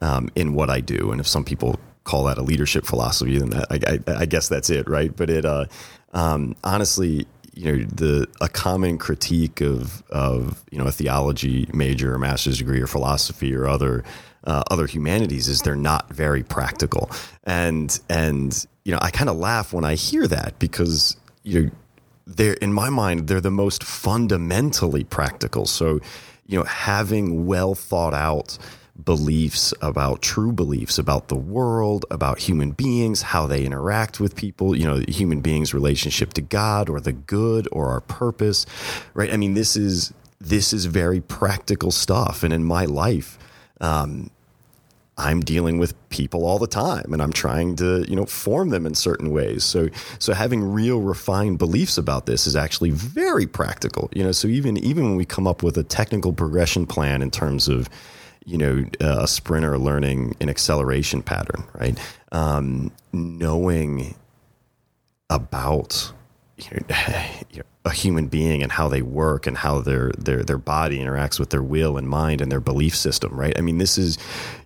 um, 0.00 0.30
in 0.34 0.54
what 0.54 0.70
I 0.70 0.80
do. 0.80 1.10
And 1.10 1.20
if 1.20 1.26
some 1.26 1.44
people 1.44 1.78
call 2.06 2.24
that 2.24 2.38
a 2.38 2.42
leadership 2.42 2.86
philosophy, 2.86 3.38
then 3.38 3.50
that, 3.50 3.66
I, 3.70 4.12
I, 4.12 4.22
I, 4.22 4.26
guess 4.26 4.48
that's 4.48 4.70
it, 4.70 4.88
right? 4.88 5.14
But 5.14 5.28
it, 5.28 5.44
uh, 5.44 5.66
um, 6.14 6.56
honestly, 6.64 7.26
you 7.52 7.72
know, 7.72 7.84
the 7.84 8.28
a 8.40 8.48
common 8.48 8.96
critique 8.96 9.60
of 9.60 10.02
of 10.10 10.64
you 10.70 10.78
know 10.78 10.86
a 10.86 10.92
theology 10.92 11.68
major, 11.72 12.14
or 12.14 12.18
master's 12.18 12.58
degree, 12.58 12.80
or 12.80 12.86
philosophy, 12.86 13.54
or 13.54 13.66
other 13.66 14.04
uh, 14.44 14.62
other 14.70 14.86
humanities 14.86 15.48
is 15.48 15.62
they're 15.62 15.74
not 15.74 16.08
very 16.10 16.42
practical, 16.42 17.10
and 17.44 17.98
and 18.08 18.66
you 18.84 18.92
know 18.92 18.98
I 19.02 19.10
kind 19.10 19.28
of 19.28 19.36
laugh 19.36 19.72
when 19.72 19.84
I 19.84 19.94
hear 19.94 20.26
that 20.28 20.58
because 20.58 21.16
you 21.42 21.62
know 21.64 21.70
they're 22.26 22.54
in 22.54 22.72
my 22.72 22.90
mind 22.90 23.28
they're 23.28 23.40
the 23.40 23.50
most 23.50 23.82
fundamentally 23.82 25.04
practical. 25.04 25.66
So 25.66 26.00
you 26.46 26.58
know 26.58 26.64
having 26.64 27.46
well 27.46 27.74
thought 27.74 28.14
out 28.14 28.58
beliefs 29.04 29.74
about 29.82 30.22
true 30.22 30.52
beliefs 30.52 30.98
about 30.98 31.28
the 31.28 31.36
world, 31.36 32.04
about 32.10 32.38
human 32.38 32.70
beings, 32.72 33.22
how 33.22 33.46
they 33.46 33.64
interact 33.64 34.20
with 34.20 34.34
people, 34.36 34.76
you 34.76 34.84
know, 34.84 35.02
human 35.08 35.40
beings' 35.40 35.74
relationship 35.74 36.32
to 36.34 36.40
God 36.40 36.88
or 36.88 37.00
the 37.00 37.12
good 37.12 37.68
or 37.72 37.88
our 37.88 38.00
purpose, 38.00 38.66
right? 39.14 39.32
I 39.32 39.36
mean, 39.36 39.54
this 39.54 39.76
is 39.76 40.12
this 40.40 40.72
is 40.72 40.86
very 40.86 41.20
practical 41.20 41.90
stuff, 41.90 42.42
and 42.42 42.52
in 42.52 42.64
my 42.64 42.84
life, 42.84 43.38
um, 43.80 44.30
I'm 45.18 45.40
dealing 45.40 45.78
with 45.78 45.94
people 46.10 46.44
all 46.44 46.58
the 46.58 46.66
time 46.66 47.12
and 47.12 47.22
I'm 47.22 47.32
trying 47.32 47.76
to, 47.76 48.04
you 48.06 48.14
know, 48.14 48.26
form 48.26 48.68
them 48.68 48.84
in 48.84 48.94
certain 48.94 49.30
ways. 49.30 49.64
So 49.64 49.88
so 50.18 50.34
having 50.34 50.62
real 50.62 51.00
refined 51.00 51.58
beliefs 51.58 51.96
about 51.96 52.26
this 52.26 52.46
is 52.46 52.54
actually 52.54 52.90
very 52.90 53.46
practical. 53.46 54.10
You 54.14 54.24
know, 54.24 54.32
so 54.32 54.46
even 54.48 54.76
even 54.76 55.04
when 55.04 55.16
we 55.16 55.24
come 55.24 55.46
up 55.46 55.62
with 55.62 55.78
a 55.78 55.82
technical 55.82 56.34
progression 56.34 56.86
plan 56.86 57.22
in 57.22 57.30
terms 57.30 57.66
of 57.66 57.88
you 58.46 58.56
know 58.56 58.84
a 59.00 59.28
sprinter 59.28 59.76
learning 59.76 60.34
an 60.40 60.48
acceleration 60.48 61.22
pattern 61.22 61.64
right? 61.74 61.98
Um, 62.32 62.92
knowing 63.12 64.14
about 65.28 66.12
you 66.56 66.70
know, 66.88 67.62
a 67.84 67.90
human 67.92 68.26
being 68.26 68.64
and 68.64 68.72
how 68.72 68.88
they 68.88 69.02
work 69.02 69.46
and 69.46 69.56
how 69.56 69.80
their 69.80 70.10
their 70.18 70.42
their 70.42 70.58
body 70.58 70.98
interacts 70.98 71.38
with 71.38 71.50
their 71.50 71.62
will 71.62 71.96
and 71.96 72.08
mind 72.08 72.40
and 72.40 72.50
their 72.50 72.60
belief 72.60 72.96
system 72.96 73.38
right? 73.38 73.56
I 73.58 73.60
mean 73.60 73.78
this 73.78 73.98
is 73.98 74.16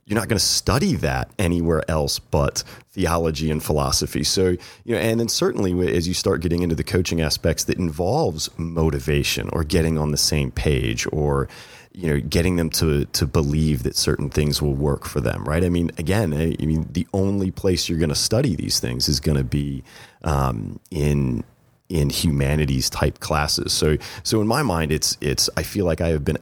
you're 0.07 0.19
not 0.19 0.29
going 0.29 0.39
to 0.39 0.45
study 0.45 0.95
that 0.97 1.31
anywhere 1.39 1.89
else 1.89 2.19
but 2.19 2.65
theology 2.91 3.51
and 3.51 3.63
philosophy. 3.63 4.25
So 4.25 4.57
you 4.85 4.95
know 4.95 4.99
and 4.99 5.21
then 5.21 5.29
certainly 5.29 5.95
as 5.95 6.07
you 6.07 6.15
start 6.15 6.43
getting 6.43 6.63
into 6.63 6.75
the 6.75 6.85
coaching 6.85 7.21
aspects 7.21 7.65
that 7.65 7.79
involves 7.79 8.51
motivation 8.59 9.49
or 9.53 9.65
getting 9.65 9.99
on 9.99 10.11
the 10.11 10.19
same 10.19 10.51
page 10.51 11.07
or 11.13 11.49
you 11.93 12.09
know 12.09 12.21
getting 12.21 12.57
them 12.57 12.71
to 12.71 13.05
to 13.07 13.27
believe 13.27 13.83
that 13.83 13.97
certain 13.97 14.31
things 14.31 14.63
will 14.63 14.75
work 14.75 15.05
for 15.05 15.21
them 15.21 15.45
right 15.45 15.65
i 15.65 15.69
mean 15.69 15.91
again 15.99 16.33
i, 16.33 16.57
I 16.61 16.67
mean 16.67 16.87
the 16.91 17.07
only 17.13 17.51
place 17.51 17.89
you're 17.89 17.99
going 17.99 18.11
to 18.11 18.15
study 18.15 18.55
these 18.55 18.79
things 18.79 19.09
is 19.09 19.21
going 19.21 19.39
to 19.39 19.45
be 19.45 19.83
um, 20.23 20.79
in 20.91 21.43
in 21.89 22.11
humanities 22.11 22.89
type 22.89 23.19
classes 23.19 23.73
so 23.73 23.97
so 24.23 24.41
in 24.41 24.47
my 24.47 24.63
mind 24.63 24.93
it's 24.93 25.19
it's 25.21 25.51
i 25.57 25.63
feel 25.63 25.85
like 25.85 26.01
i 26.01 26.09
have 26.09 26.25
been 26.25 26.39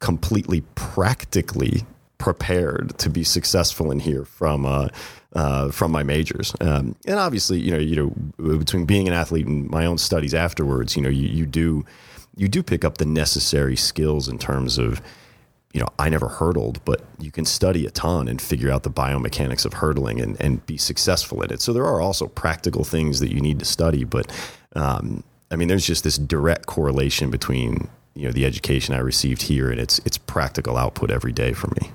completely 0.00 0.62
practically 0.74 1.84
prepared 2.18 2.98
to 2.98 3.10
be 3.10 3.22
successful 3.22 3.90
in 3.90 4.00
here 4.00 4.24
from 4.24 4.64
uh, 4.64 4.88
uh, 5.34 5.70
from 5.70 5.92
my 5.92 6.02
majors. 6.02 6.54
Um, 6.60 6.96
and 7.06 7.18
obviously, 7.18 7.60
you 7.60 7.70
know, 7.70 7.78
you 7.78 7.96
know, 8.38 8.56
between 8.58 8.86
being 8.86 9.06
an 9.06 9.14
athlete 9.14 9.46
and 9.46 9.68
my 9.68 9.84
own 9.84 9.98
studies 9.98 10.32
afterwards, 10.32 10.96
you 10.96 11.02
know, 11.02 11.10
you, 11.10 11.28
you 11.28 11.44
do 11.44 11.84
you 12.36 12.48
do 12.48 12.62
pick 12.62 12.84
up 12.84 12.98
the 12.98 13.06
necessary 13.06 13.76
skills 13.76 14.28
in 14.28 14.38
terms 14.38 14.78
of 14.78 15.00
you 15.72 15.82
know, 15.82 15.88
I 15.98 16.08
never 16.08 16.28
hurdled, 16.28 16.82
but 16.86 17.04
you 17.18 17.30
can 17.30 17.44
study 17.44 17.84
a 17.84 17.90
ton 17.90 18.28
and 18.28 18.40
figure 18.40 18.70
out 18.72 18.82
the 18.82 18.90
biomechanics 18.90 19.66
of 19.66 19.74
hurdling 19.74 20.22
and, 20.22 20.40
and 20.40 20.64
be 20.64 20.78
successful 20.78 21.42
in 21.42 21.52
it. 21.52 21.60
So 21.60 21.74
there 21.74 21.84
are 21.84 22.00
also 22.00 22.28
practical 22.28 22.82
things 22.82 23.20
that 23.20 23.30
you 23.30 23.42
need 23.42 23.58
to 23.58 23.66
study, 23.66 24.02
but 24.02 24.32
um, 24.74 25.22
I 25.50 25.56
mean, 25.56 25.68
there's 25.68 25.86
just 25.86 26.02
this 26.02 26.16
direct 26.16 26.64
correlation 26.64 27.30
between 27.30 27.88
you 28.14 28.24
know 28.24 28.32
the 28.32 28.46
education 28.46 28.94
I 28.94 28.98
received 29.00 29.42
here 29.42 29.70
and 29.70 29.78
its 29.78 29.98
its 30.00 30.16
practical 30.16 30.78
output 30.78 31.10
every 31.10 31.32
day 31.32 31.52
for 31.52 31.68
me. 31.80 31.90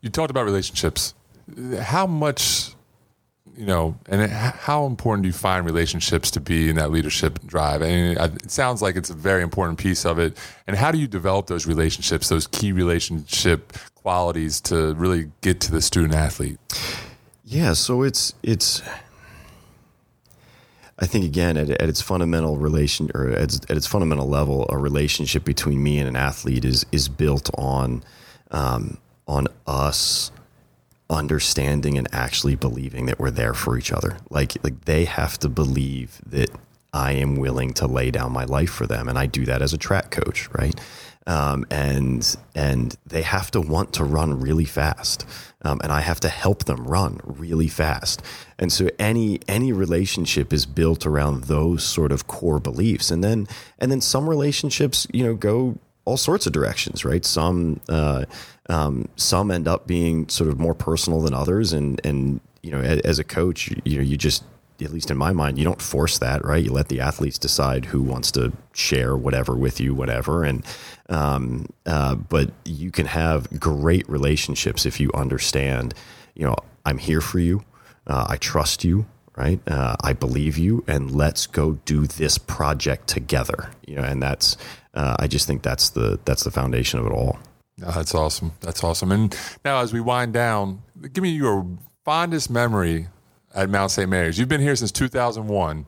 You 0.00 0.08
talked 0.08 0.30
about 0.30 0.44
relationships. 0.44 1.12
How 1.80 2.06
much 2.06 2.74
you 3.56 3.66
know, 3.66 3.96
and 4.08 4.22
it, 4.22 4.30
how 4.30 4.86
important 4.86 5.22
do 5.22 5.28
you 5.28 5.32
find 5.32 5.66
relationships 5.66 6.30
to 6.32 6.40
be 6.40 6.70
in 6.70 6.76
that 6.76 6.90
leadership 6.90 7.38
drive? 7.46 7.82
I 7.82 7.86
mean, 7.86 8.16
it 8.18 8.50
sounds 8.50 8.80
like 8.80 8.96
it's 8.96 9.10
a 9.10 9.14
very 9.14 9.42
important 9.42 9.78
piece 9.78 10.06
of 10.06 10.18
it. 10.18 10.38
And 10.66 10.76
how 10.76 10.90
do 10.90 10.98
you 10.98 11.06
develop 11.06 11.46
those 11.46 11.66
relationships, 11.66 12.28
those 12.28 12.46
key 12.46 12.72
relationship 12.72 13.72
qualities 13.94 14.60
to 14.62 14.94
really 14.94 15.30
get 15.42 15.60
to 15.62 15.70
the 15.70 15.82
student 15.82 16.14
athlete? 16.14 16.58
Yeah, 17.44 17.74
so 17.74 18.02
it's 18.02 18.34
it's. 18.42 18.82
I 20.98 21.06
think 21.06 21.24
again, 21.24 21.56
at, 21.56 21.68
at 21.68 21.88
its 21.88 22.00
fundamental 22.00 22.56
relation 22.56 23.10
or 23.14 23.30
at 23.30 23.42
its, 23.42 23.60
at 23.68 23.76
its, 23.76 23.86
fundamental 23.86 24.28
level, 24.28 24.66
a 24.68 24.78
relationship 24.78 25.44
between 25.44 25.82
me 25.82 25.98
and 25.98 26.08
an 26.08 26.16
athlete 26.16 26.64
is 26.64 26.86
is 26.92 27.08
built 27.08 27.50
on 27.58 28.02
um, 28.52 28.98
on 29.26 29.48
us 29.66 30.30
understanding 31.10 31.98
and 31.98 32.08
actually 32.12 32.56
believing 32.56 33.06
that 33.06 33.18
we're 33.18 33.30
there 33.30 33.54
for 33.54 33.78
each 33.78 33.92
other. 33.92 34.18
Like 34.30 34.62
like 34.64 34.84
they 34.84 35.04
have 35.04 35.38
to 35.40 35.48
believe 35.48 36.20
that 36.26 36.50
I 36.92 37.12
am 37.12 37.36
willing 37.36 37.72
to 37.74 37.86
lay 37.86 38.10
down 38.10 38.32
my 38.32 38.44
life 38.44 38.70
for 38.70 38.86
them, 38.86 39.08
and 39.08 39.18
I 39.18 39.26
do 39.26 39.46
that 39.46 39.62
as 39.62 39.72
a 39.72 39.78
track 39.78 40.10
coach, 40.10 40.48
right? 40.52 40.78
Um, 41.26 41.64
and 41.70 42.36
and 42.54 42.96
they 43.06 43.22
have 43.22 43.50
to 43.52 43.60
want 43.60 43.92
to 43.94 44.04
run 44.04 44.40
really 44.40 44.64
fast, 44.64 45.24
um, 45.62 45.80
and 45.82 45.92
I 45.92 46.00
have 46.00 46.20
to 46.20 46.28
help 46.28 46.64
them 46.64 46.84
run 46.84 47.20
really 47.24 47.68
fast. 47.68 48.22
And 48.58 48.72
so 48.72 48.88
any 48.98 49.40
any 49.48 49.72
relationship 49.72 50.52
is 50.52 50.66
built 50.66 51.06
around 51.06 51.44
those 51.44 51.84
sort 51.84 52.12
of 52.12 52.26
core 52.26 52.58
beliefs, 52.58 53.10
and 53.10 53.22
then 53.22 53.46
and 53.78 53.90
then 53.90 54.00
some 54.00 54.28
relationships, 54.28 55.06
you 55.12 55.22
know, 55.24 55.34
go 55.34 55.78
all 56.04 56.16
sorts 56.16 56.46
of 56.46 56.52
directions, 56.52 57.04
right? 57.04 57.24
Some 57.24 57.80
uh, 57.88 58.24
um, 58.68 59.08
some 59.16 59.50
end 59.50 59.68
up 59.68 59.86
being 59.86 60.28
sort 60.28 60.50
of 60.50 60.58
more 60.58 60.74
personal 60.74 61.20
than 61.20 61.34
others, 61.34 61.72
and 61.72 62.00
and 62.04 62.40
you 62.62 62.70
know, 62.70 62.80
as 62.80 63.18
a 63.18 63.24
coach, 63.24 63.70
you 63.84 63.96
know, 63.96 64.02
you 64.02 64.16
just 64.16 64.44
at 64.80 64.92
least 64.92 65.10
in 65.10 65.16
my 65.16 65.32
mind, 65.32 65.58
you 65.58 65.64
don't 65.64 65.80
force 65.80 66.18
that, 66.18 66.44
right? 66.44 66.64
You 66.64 66.72
let 66.72 66.88
the 66.88 67.00
athletes 67.00 67.38
decide 67.38 67.84
who 67.84 68.02
wants 68.02 68.32
to 68.32 68.52
share 68.72 69.16
whatever 69.16 69.54
with 69.54 69.80
you, 69.80 69.94
whatever, 69.94 70.44
and 70.44 70.64
um, 71.08 71.66
uh, 71.86 72.14
but 72.14 72.50
you 72.64 72.90
can 72.90 73.06
have 73.06 73.48
great 73.60 74.08
relationships 74.08 74.86
if 74.86 75.00
you 75.00 75.10
understand. 75.14 75.94
You 76.34 76.46
know, 76.46 76.56
I'm 76.84 76.98
here 76.98 77.20
for 77.20 77.38
you. 77.38 77.64
Uh, 78.06 78.26
I 78.28 78.36
trust 78.36 78.84
you 78.84 79.06
right? 79.36 79.60
Uh, 79.66 79.96
I 80.02 80.12
believe 80.12 80.58
you, 80.58 80.84
and 80.86 81.10
let's 81.10 81.46
go 81.46 81.72
do 81.84 82.06
this 82.06 82.38
project 82.38 83.06
together. 83.06 83.70
You 83.86 83.96
know, 83.96 84.02
and 84.02 84.22
that's 84.22 84.56
uh, 84.94 85.16
I 85.18 85.26
just 85.26 85.46
think 85.46 85.62
that's 85.62 85.90
the 85.90 86.18
that's 86.24 86.44
the 86.44 86.50
foundation 86.50 87.00
of 87.00 87.06
it 87.06 87.12
all. 87.12 87.38
Oh, 87.84 87.92
that's 87.92 88.14
awesome. 88.14 88.52
That's 88.60 88.82
awesome. 88.84 89.12
And 89.12 89.36
now, 89.64 89.80
as 89.80 89.92
we 89.92 90.00
wind 90.00 90.32
down, 90.32 90.82
give 91.12 91.22
me 91.22 91.30
your 91.30 91.66
fondest 92.04 92.50
memory 92.50 93.08
at 93.54 93.68
Mount 93.70 93.90
St. 93.90 94.08
Mary's. 94.08 94.38
You've 94.38 94.48
been 94.48 94.60
here 94.60 94.76
since 94.76 94.92
2001, 94.92 95.86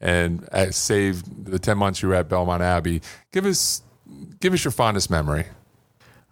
and 0.00 0.48
saved 0.74 1.46
the 1.46 1.58
10 1.58 1.78
months 1.78 2.02
you 2.02 2.08
were 2.08 2.14
at 2.14 2.28
Belmont 2.28 2.62
Abbey. 2.62 3.02
Give 3.32 3.46
us 3.46 3.82
give 4.40 4.52
us 4.52 4.64
your 4.64 4.72
fondest 4.72 5.10
memory. 5.10 5.46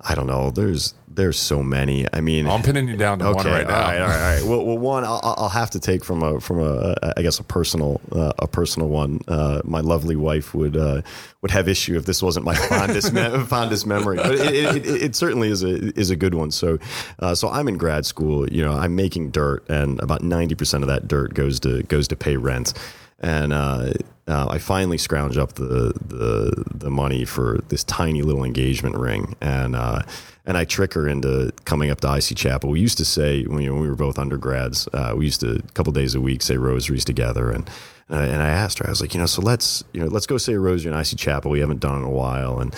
I 0.04 0.14
don't 0.14 0.26
know. 0.26 0.50
There's 0.50 0.94
there's 1.08 1.38
so 1.38 1.62
many. 1.62 2.06
I 2.12 2.20
mean, 2.20 2.48
I'm 2.48 2.62
pinning 2.62 2.88
you 2.88 2.96
down 2.96 3.18
to 3.20 3.26
okay, 3.26 3.34
one 3.34 3.46
right 3.46 3.66
now. 3.66 3.74
All 3.74 3.80
right, 3.82 4.00
all 4.00 4.08
right, 4.08 4.16
all 4.16 4.34
right. 4.34 4.44
Well, 4.44 4.64
well 4.66 4.78
one 4.78 5.04
I'll, 5.04 5.20
I'll, 5.22 5.48
have 5.48 5.70
to 5.70 5.80
take 5.80 6.04
from 6.04 6.22
a 6.22 6.40
from 6.40 6.60
a 6.60 6.96
I 7.16 7.22
guess 7.22 7.38
a 7.38 7.44
personal 7.44 8.00
uh, 8.10 8.32
a 8.38 8.48
personal 8.48 8.88
one. 8.88 9.20
Uh, 9.28 9.60
my 9.64 9.80
lovely 9.80 10.16
wife 10.16 10.54
would 10.54 10.76
uh, 10.76 11.02
would 11.40 11.50
have 11.50 11.68
issue 11.68 11.96
if 11.96 12.06
this 12.06 12.22
wasn't 12.22 12.44
my 12.44 12.54
fondest 12.54 13.12
me- 13.12 13.44
fondest 13.46 13.86
memory, 13.86 14.16
but 14.16 14.32
it, 14.32 14.40
it, 14.40 14.76
it, 14.76 15.02
it, 15.02 15.16
certainly 15.16 15.48
is 15.48 15.62
a 15.62 15.98
is 15.98 16.10
a 16.10 16.16
good 16.16 16.34
one. 16.34 16.50
So 16.50 16.78
uh, 17.20 17.34
so 17.34 17.48
I'm 17.48 17.68
in 17.68 17.78
grad 17.78 18.04
school. 18.04 18.48
You 18.48 18.64
know, 18.64 18.72
I'm 18.72 18.96
making 18.96 19.30
dirt, 19.30 19.68
and 19.68 20.00
about 20.00 20.22
ninety 20.22 20.54
percent 20.54 20.82
of 20.82 20.88
that 20.88 21.06
dirt 21.06 21.34
goes 21.34 21.60
to 21.60 21.82
goes 21.84 22.08
to 22.08 22.16
pay 22.16 22.36
rent 22.36 22.74
and 23.22 23.52
uh, 23.52 23.92
uh, 24.28 24.46
I 24.50 24.58
finally 24.58 24.98
scrounge 24.98 25.36
up 25.36 25.54
the, 25.54 25.92
the 26.06 26.64
the 26.74 26.90
money 26.90 27.24
for 27.24 27.60
this 27.68 27.84
tiny 27.84 28.22
little 28.22 28.44
engagement 28.44 28.96
ring, 28.96 29.36
and 29.40 29.74
uh, 29.74 30.02
and 30.44 30.56
I 30.56 30.64
trick 30.64 30.94
her 30.94 31.08
into 31.08 31.52
coming 31.64 31.90
up 31.90 32.00
to 32.00 32.14
IC 32.14 32.36
Chapel. 32.36 32.70
We 32.70 32.80
used 32.80 32.98
to 32.98 33.04
say 33.04 33.44
when, 33.44 33.58
when 33.58 33.80
we 33.80 33.88
were 33.88 33.96
both 33.96 34.18
undergrads, 34.18 34.88
uh, 34.92 35.14
we 35.16 35.24
used 35.24 35.40
to 35.40 35.56
a 35.56 35.72
couple 35.72 35.92
days 35.92 36.14
a 36.14 36.20
week 36.20 36.42
say 36.42 36.56
rosaries 36.56 37.04
together, 37.04 37.50
and 37.50 37.68
and 38.08 38.20
I, 38.20 38.26
and 38.26 38.42
I, 38.42 38.48
asked 38.48 38.78
her, 38.78 38.86
I 38.86 38.90
was 38.90 39.00
like, 39.00 39.14
you 39.14 39.20
know, 39.20 39.26
so 39.26 39.42
let's 39.42 39.82
you 39.92 40.00
know 40.00 40.06
let's 40.06 40.26
go 40.26 40.38
say 40.38 40.52
a 40.52 40.60
rosary 40.60 40.92
in 40.92 40.98
IC 40.98 41.16
Chapel. 41.16 41.50
We 41.50 41.60
haven't 41.60 41.80
done 41.80 41.94
it 41.94 41.98
in 41.98 42.04
a 42.04 42.10
while, 42.10 42.60
and 42.60 42.74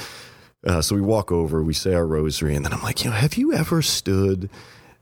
uh, 0.67 0.81
so 0.81 0.95
we 0.95 1.03
walk 1.03 1.31
over, 1.31 1.63
we 1.63 1.75
say 1.75 1.95
our 1.95 2.07
rosary, 2.07 2.55
and 2.55 2.65
then 2.65 2.73
I'm 2.73 2.83
like, 2.83 3.05
you 3.05 3.11
know, 3.11 3.17
have 3.17 3.35
you 3.35 3.53
ever 3.53 3.83
stood 3.83 4.49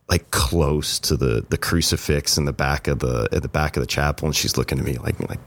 like 0.09 0.31
close 0.31 0.99
to 1.01 1.17
the 1.17 1.45
the 1.49 1.59
crucifix 1.59 2.37
in 2.37 2.45
the 2.45 2.53
back 2.53 2.87
of 2.89 2.99
the 2.99 3.29
at 3.33 3.43
the 3.43 3.49
back 3.49 3.77
of 3.77 3.83
the 3.83 3.87
chapel, 3.87 4.27
and 4.27 4.37
she's 4.37 4.57
looking 4.57 4.79
at 4.79 4.85
me 4.85 4.99
like 4.99 5.19
like 5.29 5.41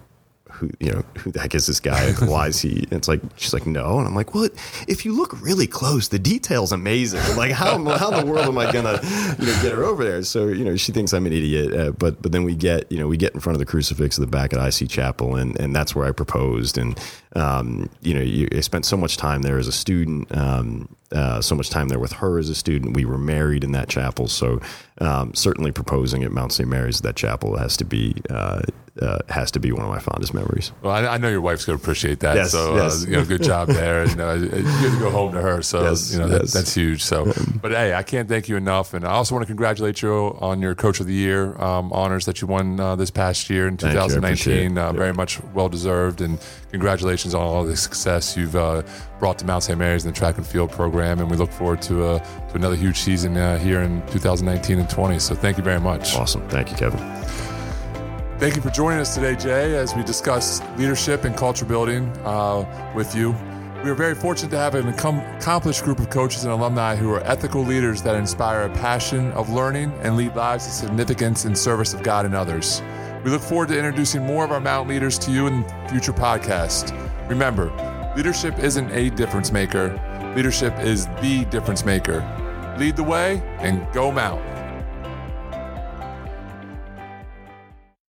who 0.56 0.70
you 0.80 0.92
know 0.92 1.04
who 1.18 1.32
the 1.32 1.40
heck 1.40 1.54
is 1.54 1.68
this 1.68 1.80
guy? 1.80 2.12
Why 2.14 2.48
is 2.48 2.60
he? 2.60 2.84
And 2.84 2.94
it's 3.00 3.08
like 3.08 3.22
she's 3.36 3.54
like 3.54 3.66
no, 3.66 4.00
and 4.00 4.08
I'm 4.08 4.16
like, 4.16 4.34
well, 4.34 4.48
if 4.88 5.06
you 5.06 5.16
look 5.16 5.40
really 5.42 5.68
close, 5.68 6.08
the 6.08 6.20
detail's 6.20 6.72
amazing. 6.72 7.22
Like 7.36 7.52
how 7.52 7.84
how 7.98 8.12
in 8.12 8.26
the 8.26 8.32
world 8.32 8.48
am 8.48 8.58
I 8.58 8.72
gonna 8.72 9.00
you 9.40 9.46
know 9.46 9.62
get 9.62 9.72
her 9.74 9.84
over 9.84 10.04
there? 10.04 10.24
So 10.24 10.48
you 10.48 10.64
know 10.64 10.76
she 10.76 10.92
thinks 10.92 11.14
I'm 11.14 11.26
an 11.26 11.34
idiot, 11.34 11.74
uh, 11.74 11.92
but 11.92 12.22
but 12.22 12.32
then 12.32 12.44
we 12.44 12.56
get 12.56 12.92
you 12.92 12.98
know 12.98 13.08
we 13.08 13.18
get 13.18 13.34
in 13.34 13.40
front 13.40 13.56
of 13.56 13.60
the 13.60 13.66
crucifix 13.66 14.18
at 14.18 14.22
the 14.22 14.28
back 14.28 14.54
at 14.54 14.82
IC 14.82 14.90
Chapel, 14.90 15.36
and 15.36 15.60
and 15.60 15.76
that's 15.76 15.96
where 15.96 16.06
I 16.06 16.12
proposed, 16.12 16.78
and 16.78 17.00
um, 17.36 17.90
you 18.02 18.14
know 18.14 18.22
you, 18.22 18.48
I 18.52 18.62
spent 18.62 18.86
so 18.86 18.98
much 18.98 19.18
time 19.18 19.42
there 19.42 19.58
as 19.58 19.68
a 19.68 19.74
student. 19.74 20.36
Um, 20.36 20.90
uh, 21.12 21.40
so 21.40 21.56
much 21.56 21.70
time 21.70 21.88
there 21.88 22.00
with 22.00 22.14
her 22.14 22.40
as 22.40 22.50
a 22.50 22.56
student. 22.56 22.96
We 22.96 23.06
were 23.06 23.18
married 23.18 23.64
in 23.64 23.72
that 23.74 23.90
chapel, 23.90 24.28
so 24.28 24.60
um, 25.00 25.34
certainly 25.34 25.72
proposing 25.72 26.24
at 26.24 26.32
Mount 26.32 26.52
St. 26.52 26.68
Mary's 26.68 27.02
that 27.02 27.16
chapel 27.16 27.58
has 27.58 27.78
to 27.78 27.86
be 27.86 28.16
uh, 28.30 28.64
uh, 29.02 29.20
has 29.28 29.52
to 29.52 29.60
be 29.60 29.72
one 29.72 29.84
of 29.84 29.90
my 29.90 30.00
fondest 30.00 30.34
memories. 30.34 30.72
Well, 30.82 30.94
I, 30.94 31.16
I 31.16 31.18
know 31.18 31.30
your 31.30 31.42
wife's 31.42 31.66
going 31.66 31.78
to 31.78 31.84
appreciate 31.84 32.22
that. 32.22 32.36
Yes, 32.36 32.52
so, 32.52 32.74
uh, 32.74 32.76
yes. 32.78 33.04
Uh, 33.04 33.10
you 33.10 33.16
know, 33.18 33.26
good 33.26 33.44
job 33.44 33.68
there. 33.68 34.04
And, 34.04 34.22
uh, 34.22 34.34
you 34.34 34.50
get 34.50 34.94
to 34.94 35.00
go 35.00 35.10
home 35.10 35.34
to 35.34 35.42
her. 35.42 35.62
So, 35.62 35.84
yes, 35.84 36.14
you 36.14 36.20
know, 36.20 36.28
that, 36.30 36.48
that's 36.48 36.74
huge. 36.74 37.04
So, 37.04 37.26
but 37.62 37.72
hey, 37.72 37.94
I 37.94 38.04
can't 38.04 38.30
thank 38.30 38.48
you 38.48 38.56
enough. 38.56 38.94
And 38.94 39.06
I 39.06 39.12
also 39.12 39.36
want 39.36 39.44
to 39.44 39.48
congratulate 39.48 40.02
you 40.02 40.38
on 40.40 40.62
your 40.62 40.76
Coach 40.76 41.00
of 41.00 41.08
the 41.08 41.14
Year 41.14 41.62
um, 41.62 41.92
honors 41.92 42.26
that 42.26 42.42
you 42.42 42.48
won 42.48 42.80
uh, 42.80 42.96
this 42.96 43.12
past 43.12 43.50
year 43.50 43.68
in 43.68 43.76
2019. 43.76 44.78
Uh, 44.78 44.94
very 44.94 45.14
much 45.14 45.44
well 45.54 45.68
deserved. 45.68 46.22
And 46.22 46.40
congratulations 46.72 47.34
on 47.34 47.42
all 47.42 47.66
the 47.66 47.76
success 47.76 48.38
you've 48.38 48.56
uh, 48.56 48.84
brought 49.20 49.40
to 49.40 49.46
Mount 49.46 49.64
St. 49.64 49.78
Mary's 49.78 50.06
in 50.06 50.12
the 50.12 50.18
track 50.18 50.38
and 50.38 50.48
field 50.48 50.72
program. 50.72 51.20
And 51.20 51.30
we 51.30 51.36
look 51.36 51.52
forward 51.52 51.82
to, 51.84 52.20
to 52.20 52.52
another 52.54 52.76
huge 52.76 53.00
season 53.00 53.36
here 53.60 53.82
in 53.82 54.06
2019 54.08 54.80
and 54.80 54.90
20. 54.90 55.20
So, 55.20 55.36
thank 55.36 55.58
you 55.58 55.64
very 55.64 55.82
much. 55.82 56.16
Awesome. 56.16 56.48
Thank 56.48 56.72
you, 56.72 56.78
Kevin. 56.78 57.45
Thank 58.38 58.58
you 58.58 58.62
for 58.62 58.70
joining 58.70 59.00
us 59.00 59.16
today, 59.16 59.34
Jay, 59.38 59.78
as 59.78 59.96
we 59.96 60.04
discuss 60.04 60.62
leadership 60.78 61.24
and 61.24 61.38
culture 61.38 61.64
building 61.64 62.10
uh, 62.26 62.92
with 62.94 63.16
you. 63.16 63.32
We 63.82 63.90
are 63.90 63.96
very 63.96 64.14
fortunate 64.14 64.50
to 64.50 64.58
have 64.58 64.76
an 64.76 64.90
accomplished 64.90 65.86
group 65.86 66.00
of 66.00 66.10
coaches 66.10 66.44
and 66.44 66.52
alumni 66.52 66.98
who 66.98 67.14
are 67.14 67.22
ethical 67.22 67.64
leaders 67.64 68.02
that 68.02 68.18
inspire 68.18 68.64
a 68.64 68.70
passion 68.70 69.32
of 69.32 69.50
learning 69.52 69.94
and 70.02 70.18
lead 70.18 70.36
lives 70.36 70.66
of 70.68 70.74
significance 70.74 71.46
in 71.46 71.56
service 71.56 71.94
of 71.94 72.04
God 72.04 72.26
and 72.26 72.36
others. 72.36 72.82
We 73.24 73.32
look 73.32 73.42
forward 73.42 73.70
to 73.70 73.78
introducing 73.78 74.26
more 74.26 74.44
of 74.44 74.52
our 74.52 74.60
Mount 74.60 74.90
leaders 74.90 75.18
to 75.20 75.32
you 75.32 75.48
in 75.48 75.64
future 75.88 76.12
podcasts. 76.12 76.92
Remember, 77.30 77.72
leadership 78.18 78.60
isn't 78.60 78.92
a 78.92 79.12
difference 79.12 79.54
maker, 79.54 79.98
leadership 80.36 80.78
is 80.80 81.06
the 81.22 81.46
difference 81.46 81.86
maker. 81.86 82.20
Lead 82.78 82.98
the 82.98 83.04
way 83.04 83.42
and 83.60 83.88
go 83.94 84.12
Mount. 84.12 84.55